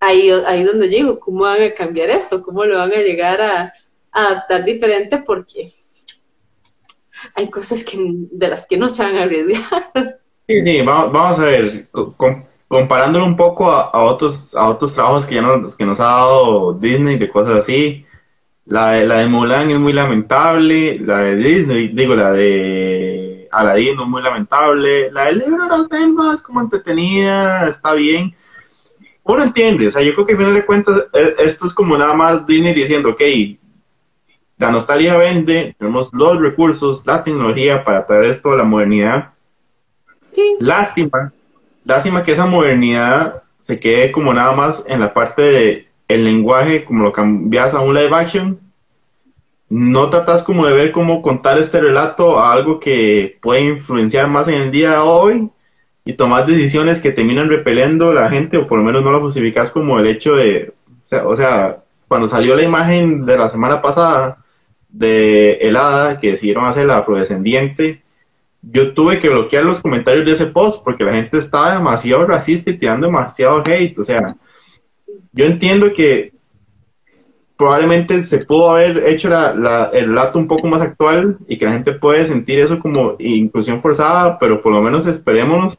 [0.00, 2.42] ahí, ahí donde llego, ¿cómo van a cambiar esto?
[2.42, 3.72] ¿Cómo lo van a llegar a,
[4.16, 5.66] adaptar diferente porque
[7.34, 9.86] hay cosas que, de las que no se van a arriesgar.
[10.46, 11.86] Sí, sí, vamos, a ver,
[12.68, 16.74] comparándolo un poco a, otros a otros trabajos que ya nos, que nos ha dado
[16.74, 18.04] Disney de cosas así,
[18.66, 23.03] la la de Mulan es muy lamentable, la de Disney, digo, la de
[23.54, 28.34] Aladdin es muy lamentable, la del libro de las selva es como entretenida, está bien.
[29.22, 31.96] Uno entiende, o sea, yo creo que al final de cuentas e, esto es como
[31.96, 33.22] nada más Disney diciendo, ok,
[34.58, 39.30] la nostalgia vende, tenemos los recursos, la tecnología para traer esto a la modernidad.
[40.26, 40.56] Sí.
[40.60, 41.32] Lástima,
[41.84, 46.84] lástima que esa modernidad se quede como nada más en la parte de el lenguaje,
[46.84, 48.60] como lo cambias a un live action.
[49.76, 54.46] No tratas como de ver cómo contar este relato a algo que puede influenciar más
[54.46, 55.50] en el día de hoy
[56.04, 59.18] y tomar decisiones que terminan repeliendo a la gente o por lo menos no lo
[59.18, 60.72] justificas como el hecho de,
[61.24, 64.44] o sea, cuando salió la imagen de la semana pasada
[64.90, 68.00] de helada que decidieron hacer la afrodescendiente,
[68.62, 72.70] yo tuve que bloquear los comentarios de ese post porque la gente estaba demasiado racista
[72.70, 73.98] y tirando demasiado hate.
[73.98, 74.36] O sea,
[75.32, 76.33] yo entiendo que
[77.56, 81.72] probablemente se pudo haber hecho la, el relato un poco más actual y que la
[81.72, 85.78] gente puede sentir eso como inclusión forzada, pero por lo menos esperémonos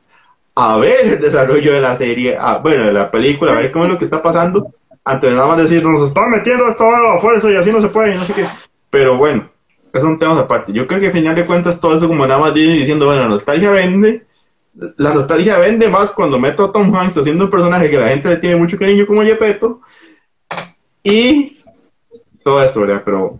[0.55, 3.91] a ver el desarrollo de la serie, bueno, de la película, a ver cómo es
[3.91, 4.71] lo que está pasando,
[5.03, 7.89] antes de nada más decir, nos están metiendo esto a fuerza y así no se
[7.89, 8.45] puede, y no sé qué.
[8.89, 9.49] Pero bueno,
[9.93, 10.73] es un tema aparte.
[10.73, 13.29] Yo creo que al final de cuentas todo eso como nada más diciendo, bueno, la
[13.29, 14.25] nostalgia vende.
[14.97, 18.27] La nostalgia vende más cuando meto a Tom Hanks haciendo un personaje que la gente
[18.27, 19.81] le tiene mucho cariño como Yepeto.
[21.03, 21.59] Y
[22.45, 23.01] todo esto, ¿verdad?
[23.03, 23.39] Pero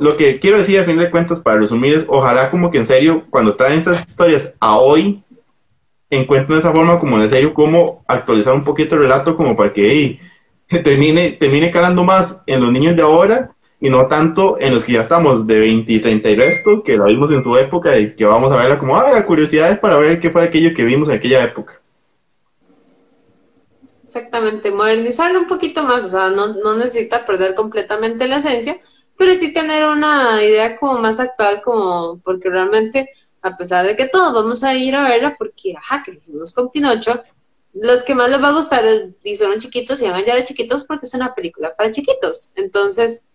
[0.00, 2.86] lo que quiero decir al final de cuentas, para resumir, es ojalá como que en
[2.86, 5.22] serio, cuando traen estas historias a hoy,
[6.10, 10.18] encuentren esa forma como en serio, como actualizar un poquito el relato como para que
[10.68, 14.94] termine, termine calando más en los niños de ahora y no tanto en los que
[14.94, 18.12] ya estamos de 20 y 30 y resto, que lo vimos en su época y
[18.16, 21.08] que vamos a verla como, ah, la curiosidad para ver qué fue aquello que vimos
[21.08, 21.80] en aquella época.
[24.14, 28.80] Exactamente, modernizarlo un poquito más, o sea, no, necesita perder completamente la esencia,
[29.16, 33.10] pero sí tener una idea como más actual, como porque realmente,
[33.42, 36.70] a pesar de que todos vamos a ir a verla, porque, ajá, que hicimos con
[36.70, 37.24] Pinocho,
[37.72, 38.84] los que más les va a gustar
[39.24, 42.52] y son chiquitos y van a llegar a chiquitos porque es una película para chiquitos.
[42.54, 43.26] Entonces,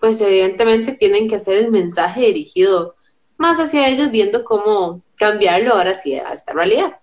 [0.00, 2.96] pues evidentemente tienen que hacer el mensaje dirigido
[3.36, 7.00] más hacia ellos, viendo cómo cambiarlo ahora sí a esta realidad.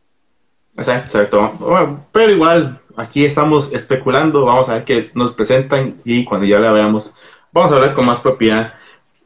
[0.78, 2.00] Exacto, exacto.
[2.12, 6.72] pero igual, aquí estamos especulando, vamos a ver qué nos presentan y cuando ya la
[6.72, 7.16] veamos,
[7.52, 8.74] vamos a hablar con más propiedad.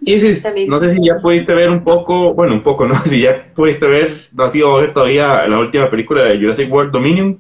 [0.02, 2.96] Isis, no sé si ya pudiste ver un poco, bueno, un poco, ¿no?
[3.00, 6.92] Si ya pudiste ver, no ha sido ver todavía la última película de Jurassic World
[6.92, 7.40] Dominion.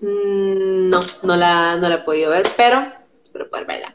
[0.00, 2.82] Mm, no, no la, no la he podido ver, pero
[3.22, 3.94] espero poder verla.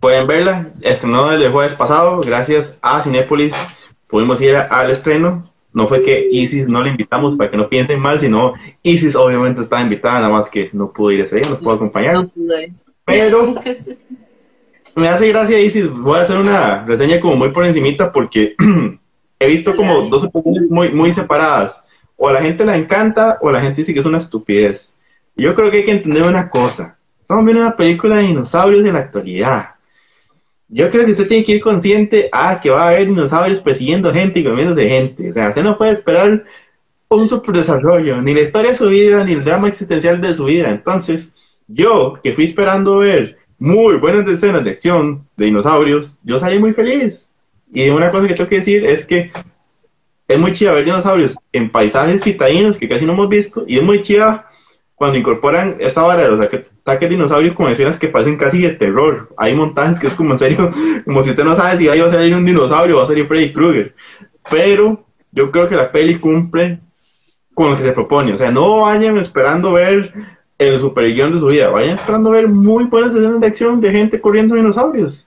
[0.00, 3.54] Pueden verla, estrenó el jueves pasado, gracias a Cinépolis
[4.14, 5.52] pudimos ir al estreno.
[5.74, 8.54] No fue que Isis no le invitamos para que no piensen mal, sino
[8.84, 12.28] Isis obviamente estaba invitada, nada más que no pudo ir ese día, no pudo acompañar.
[13.04, 13.54] Pero
[14.94, 18.54] me hace gracia Isis, voy a hacer una reseña como muy por encimita porque
[19.40, 21.84] he visto como dos opiniones muy, muy separadas.
[22.16, 24.94] O a la gente la encanta o a la gente dice que es una estupidez.
[25.34, 26.96] yo creo que hay que entender una cosa.
[27.20, 29.73] Estamos viendo una película de dinosaurios de la actualidad
[30.68, 34.12] yo creo que usted tiene que ir consciente a que va a haber dinosaurios persiguiendo
[34.12, 35.30] gente y comiéndose gente.
[35.30, 36.44] O sea, usted no puede esperar
[37.08, 40.44] un super desarrollo, ni la historia de su vida, ni el drama existencial de su
[40.44, 40.70] vida.
[40.70, 41.32] Entonces,
[41.68, 46.72] yo, que fui esperando ver muy buenas escenas de acción de dinosaurios, yo salí muy
[46.72, 47.30] feliz.
[47.72, 49.30] Y una cosa que tengo que decir es que
[50.26, 53.82] es muy chida ver dinosaurios en paisajes citadinos que casi no hemos visto, y es
[53.82, 54.48] muy chida
[54.94, 56.40] cuando incorporan esa vara de los
[56.84, 59.30] ataques dinosaurios con escenas que parecen casi de terror.
[59.38, 60.70] Hay montajes que es como en serio,
[61.04, 63.26] como si usted no sabe si va a salir un dinosaurio o va a salir
[63.26, 63.94] Freddy Krueger.
[64.50, 66.78] Pero yo creo que la peli cumple
[67.54, 68.34] con lo que se propone.
[68.34, 70.12] O sea, no vayan esperando ver
[70.58, 74.20] el super de su vida, vayan esperando ver muy buenas escenas de acción de gente
[74.20, 75.26] corriendo dinosaurios.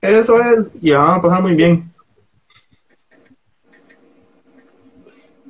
[0.00, 1.84] Eso es, y van a pasar muy bien.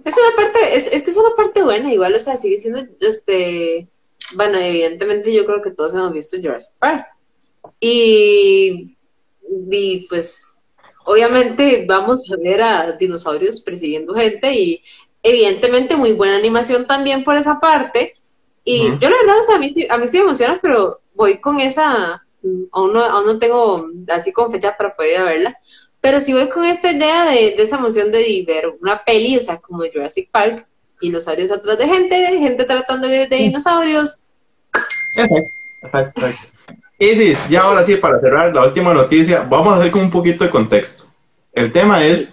[0.04, 2.80] Es una parte, es, es que es una parte buena, igual, o sea, sigue siendo,
[3.00, 3.88] este,
[4.36, 7.06] bueno, evidentemente yo creo que todos hemos visto Jurassic Park.
[7.80, 8.96] Y,
[9.70, 10.46] y pues,
[11.04, 14.82] obviamente vamos a ver a dinosaurios persiguiendo gente y
[15.22, 18.14] evidentemente muy buena animación también por esa parte.
[18.64, 21.00] Y yo la verdad, o sea, a mí, sí, a mí sí me emociona, pero
[21.14, 22.24] voy con esa,
[22.72, 25.58] aún no, aún no tengo así con fecha para poder ir a verla,
[26.00, 29.58] pero si voy con esta idea de, esa emoción de ver una peli, o sea,
[29.58, 30.66] como Jurassic Park,
[31.02, 34.16] dinosaurios atrás de gente, gente tratando de, de dinosaurios.
[35.14, 35.50] Exacto,
[35.82, 36.52] exacto.
[36.98, 40.10] Y sí, ya ahora sí, para cerrar la última noticia, vamos a hacer con un
[40.10, 41.04] poquito de contexto.
[41.52, 42.32] El tema es,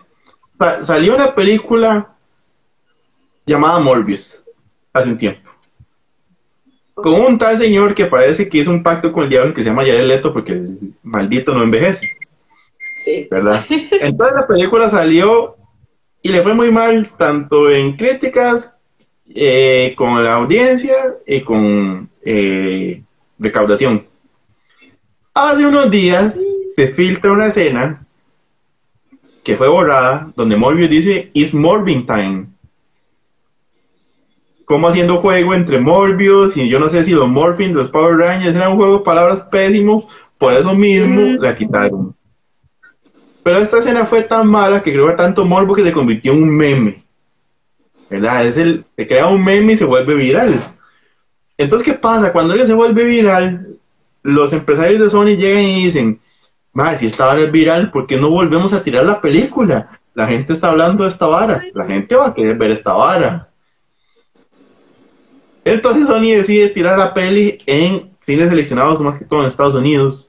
[0.84, 2.15] salió una película
[3.45, 4.43] llamada Morbius
[4.93, 5.49] hace un tiempo.
[6.93, 9.70] Con un tal señor que parece que hizo un pacto con el diablo que se
[9.70, 12.05] llama Jared Leto porque el maldito no envejece.
[12.97, 13.28] Sí.
[13.32, 13.63] ¿Verdad?
[13.70, 15.55] Entonces la película salió
[16.22, 18.76] y le fue muy mal, tanto en críticas,
[19.34, 23.01] eh, con la audiencia y con eh,
[23.38, 24.05] recaudación.
[25.34, 26.39] Hace unos días
[26.76, 28.05] se filtra una escena
[29.43, 32.47] que fue borrada donde Morbius dice It's Morbin Time.
[34.65, 38.55] Como haciendo juego entre Morbius y yo no sé si los Morphin, los Power Rangers,
[38.55, 40.07] era un juego de palabras pésimo,
[40.38, 42.15] por eso mismo la quitaron.
[43.50, 46.56] Pero esta escena fue tan mala que creó tanto morbo que se convirtió en un
[46.56, 47.04] meme.
[48.08, 48.45] ¿Verdad?
[48.45, 50.54] Es el, se crea un meme y se vuelve viral.
[51.58, 52.32] Entonces, ¿qué pasa?
[52.32, 53.70] Cuando ella se vuelve viral,
[54.22, 56.22] los empresarios de Sony llegan y dicen,
[57.00, 60.00] si esta vara es viral, ¿por qué no volvemos a tirar la película?
[60.14, 63.50] La gente está hablando de esta vara, la gente va a querer ver esta vara.
[65.66, 70.28] Entonces Sony decide tirar la peli en cines seleccionados, más que todo en Estados Unidos.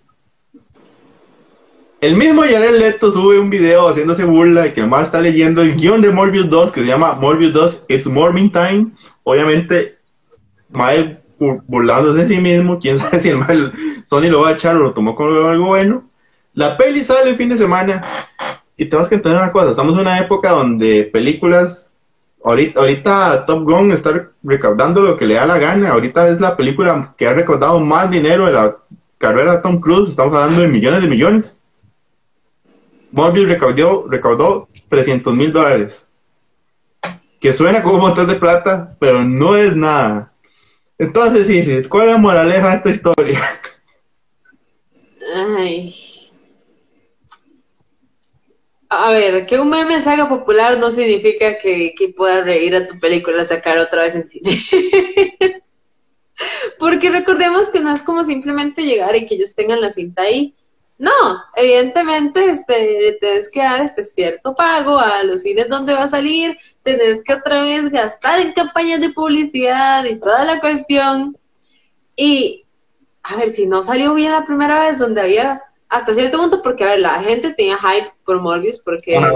[2.00, 5.76] El mismo Jared Leto sube un video haciéndose burla de que más está leyendo el
[5.76, 8.92] guion de Morbius 2 que se llama Morbius 2 It's Morning Time.
[9.22, 9.96] Obviamente,
[10.70, 13.74] Mae burlándose de sí mismo, quién sabe si el mal
[14.06, 16.04] Sony lo va a echar o lo tomó como algo bueno.
[16.54, 18.02] La peli sale el fin de semana
[18.78, 21.94] y tenemos que entender una cosa, estamos en una época donde películas,
[22.42, 26.56] ahorita, ahorita Top Gun está recaudando lo que le da la gana, ahorita es la
[26.56, 28.78] película que ha recaudado más dinero de la
[29.18, 31.59] carrera de Tom Cruise, estamos hablando de millones de millones.
[33.12, 36.06] Morbius recaudó, recaudó 300 mil dólares.
[37.40, 40.32] Que suena como un montón de plata, pero no es nada.
[40.98, 43.40] Entonces, sí, ¿cuál es la moraleja de esta historia?
[45.34, 45.94] Ay.
[48.90, 52.86] A ver, que un meme se haga popular no significa que, que puedas reír a
[52.86, 54.62] tu película sacar otra vez en cine.
[56.78, 60.54] Porque recordemos que no es como simplemente llegar y que ellos tengan la cinta ahí
[61.00, 61.10] no,
[61.56, 66.58] evidentemente este, tienes que dar este cierto pago a los cines donde va a salir,
[66.82, 71.38] tenés que otra vez gastar en campañas de publicidad y toda la cuestión.
[72.16, 72.66] Y,
[73.22, 76.84] a ver, si no salió bien la primera vez, donde había hasta cierto punto, porque,
[76.84, 79.32] a ver, la gente tenía hype por Morbius, porque era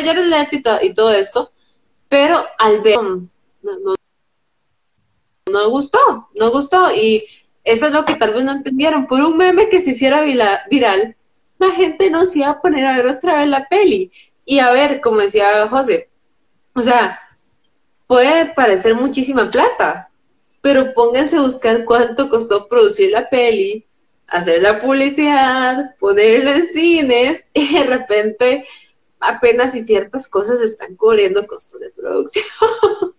[0.00, 1.52] Jared Leto y, todo esto,
[2.08, 3.28] pero al ver, no,
[3.62, 3.94] no,
[5.52, 7.26] no gustó, no gustó, y
[7.68, 9.06] eso es lo que tal vez no entendieron.
[9.06, 10.22] Por un meme que se hiciera
[10.70, 11.16] viral,
[11.58, 14.10] la gente no se iba a poner a ver otra vez la peli.
[14.46, 16.08] Y a ver, como decía José,
[16.74, 17.20] o sea,
[18.06, 20.08] puede parecer muchísima plata,
[20.62, 23.84] pero pónganse a buscar cuánto costó producir la peli,
[24.28, 28.64] hacer la publicidad, ponerla en cines, y de repente
[29.20, 32.44] apenas y ciertas cosas están cubriendo costos de producción.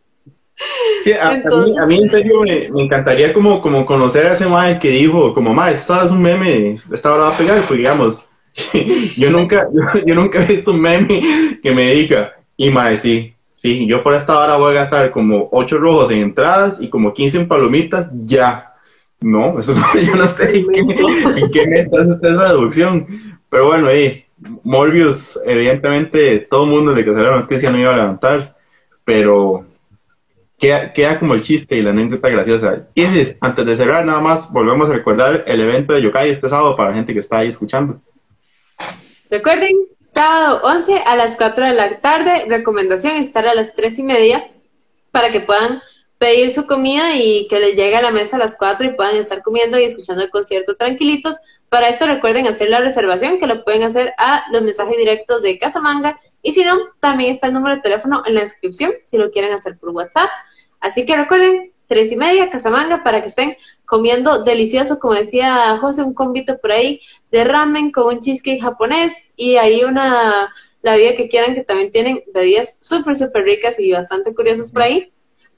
[1.21, 5.53] a, mí, en serio me, encantaría como, como conocer a ese mae que dijo, como
[5.53, 8.29] mae, esto es un meme, esta hora va a pegar, pues digamos,
[9.17, 9.67] yo nunca,
[10.05, 11.21] yo, nunca he visto un meme
[11.61, 15.49] que me diga, y mae, sí, sí, yo por esta hora voy a gastar como
[15.51, 18.65] 8 rojos en entradas y como 15 en palomitas, ya.
[19.21, 23.05] No, eso no, yo no sé en qué, en qué meta está esa deducción.
[23.49, 24.25] Pero bueno, eh,
[24.63, 28.55] Morbius, evidentemente, todo el mundo de que salió la noticia no iba a levantar,
[29.03, 29.65] pero
[30.59, 32.87] queda, queda como el chiste y la anécdota graciosa.
[32.93, 36.75] Y antes de cerrar, nada más volvemos a recordar el evento de Yokai este sábado
[36.75, 38.01] para la gente que está ahí escuchando.
[39.29, 44.03] Recuerden, sábado 11 a las 4 de la tarde, recomendación estar a las 3 y
[44.03, 44.47] media
[45.11, 45.81] para que puedan
[46.17, 49.15] pedir su comida y que les llegue a la mesa a las 4 y puedan
[49.15, 51.37] estar comiendo y escuchando el concierto tranquilitos.
[51.69, 55.57] Para esto recuerden hacer la reservación, que lo pueden hacer a los mensajes directos de
[55.57, 56.19] Casamanga.
[56.41, 59.53] Y si no, también está el número de teléfono en la descripción si lo quieren
[59.53, 60.29] hacer por WhatsApp.
[60.79, 66.03] Así que recuerden, tres y media, Casamanga, para que estén comiendo delicioso, como decía José,
[66.03, 67.01] un convito por ahí
[67.31, 71.91] de ramen con un cheesecake japonés y ahí una, la vida que quieran, que también
[71.91, 75.11] tienen bebidas súper, súper ricas y bastante curiosas por ahí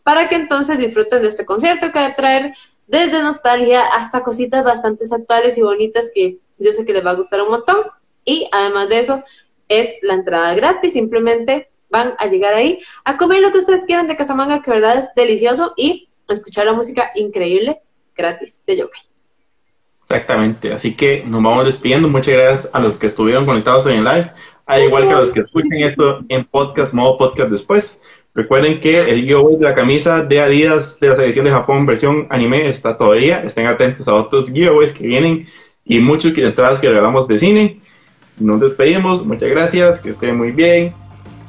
[0.04, 2.54] para que entonces disfruten de este concierto que va a traer
[2.88, 7.16] desde nostalgia hasta cositas bastante actuales y bonitas que yo sé que les va a
[7.16, 7.78] gustar un montón.
[8.26, 9.24] Y además de eso,
[9.68, 14.08] es la entrada gratis, simplemente van a llegar ahí a comer lo que ustedes quieran
[14.08, 17.82] de Casamanga, que verdad es delicioso, y a escuchar la música increíble
[18.16, 19.02] gratis de Yokai.
[20.02, 22.08] Exactamente, así que nos vamos despidiendo.
[22.08, 24.32] Muchas gracias a los que estuvieron conectados en el live,
[24.66, 28.02] al igual que a los que escuchen esto en podcast, modo podcast después.
[28.34, 32.28] Recuerden que el giveaway de la camisa de Adidas de la selección de Japón versión
[32.30, 33.44] anime está todavía.
[33.44, 35.48] Estén atentos a otros giveaways que vienen
[35.84, 37.82] y muchos entradas que regalamos de cine.
[38.38, 39.26] Nos despedimos.
[39.26, 40.00] Muchas gracias.
[40.00, 41.01] Que estén muy bien.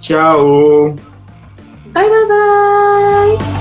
[0.03, 0.99] Chao.
[1.95, 3.52] Bye, bye, bye.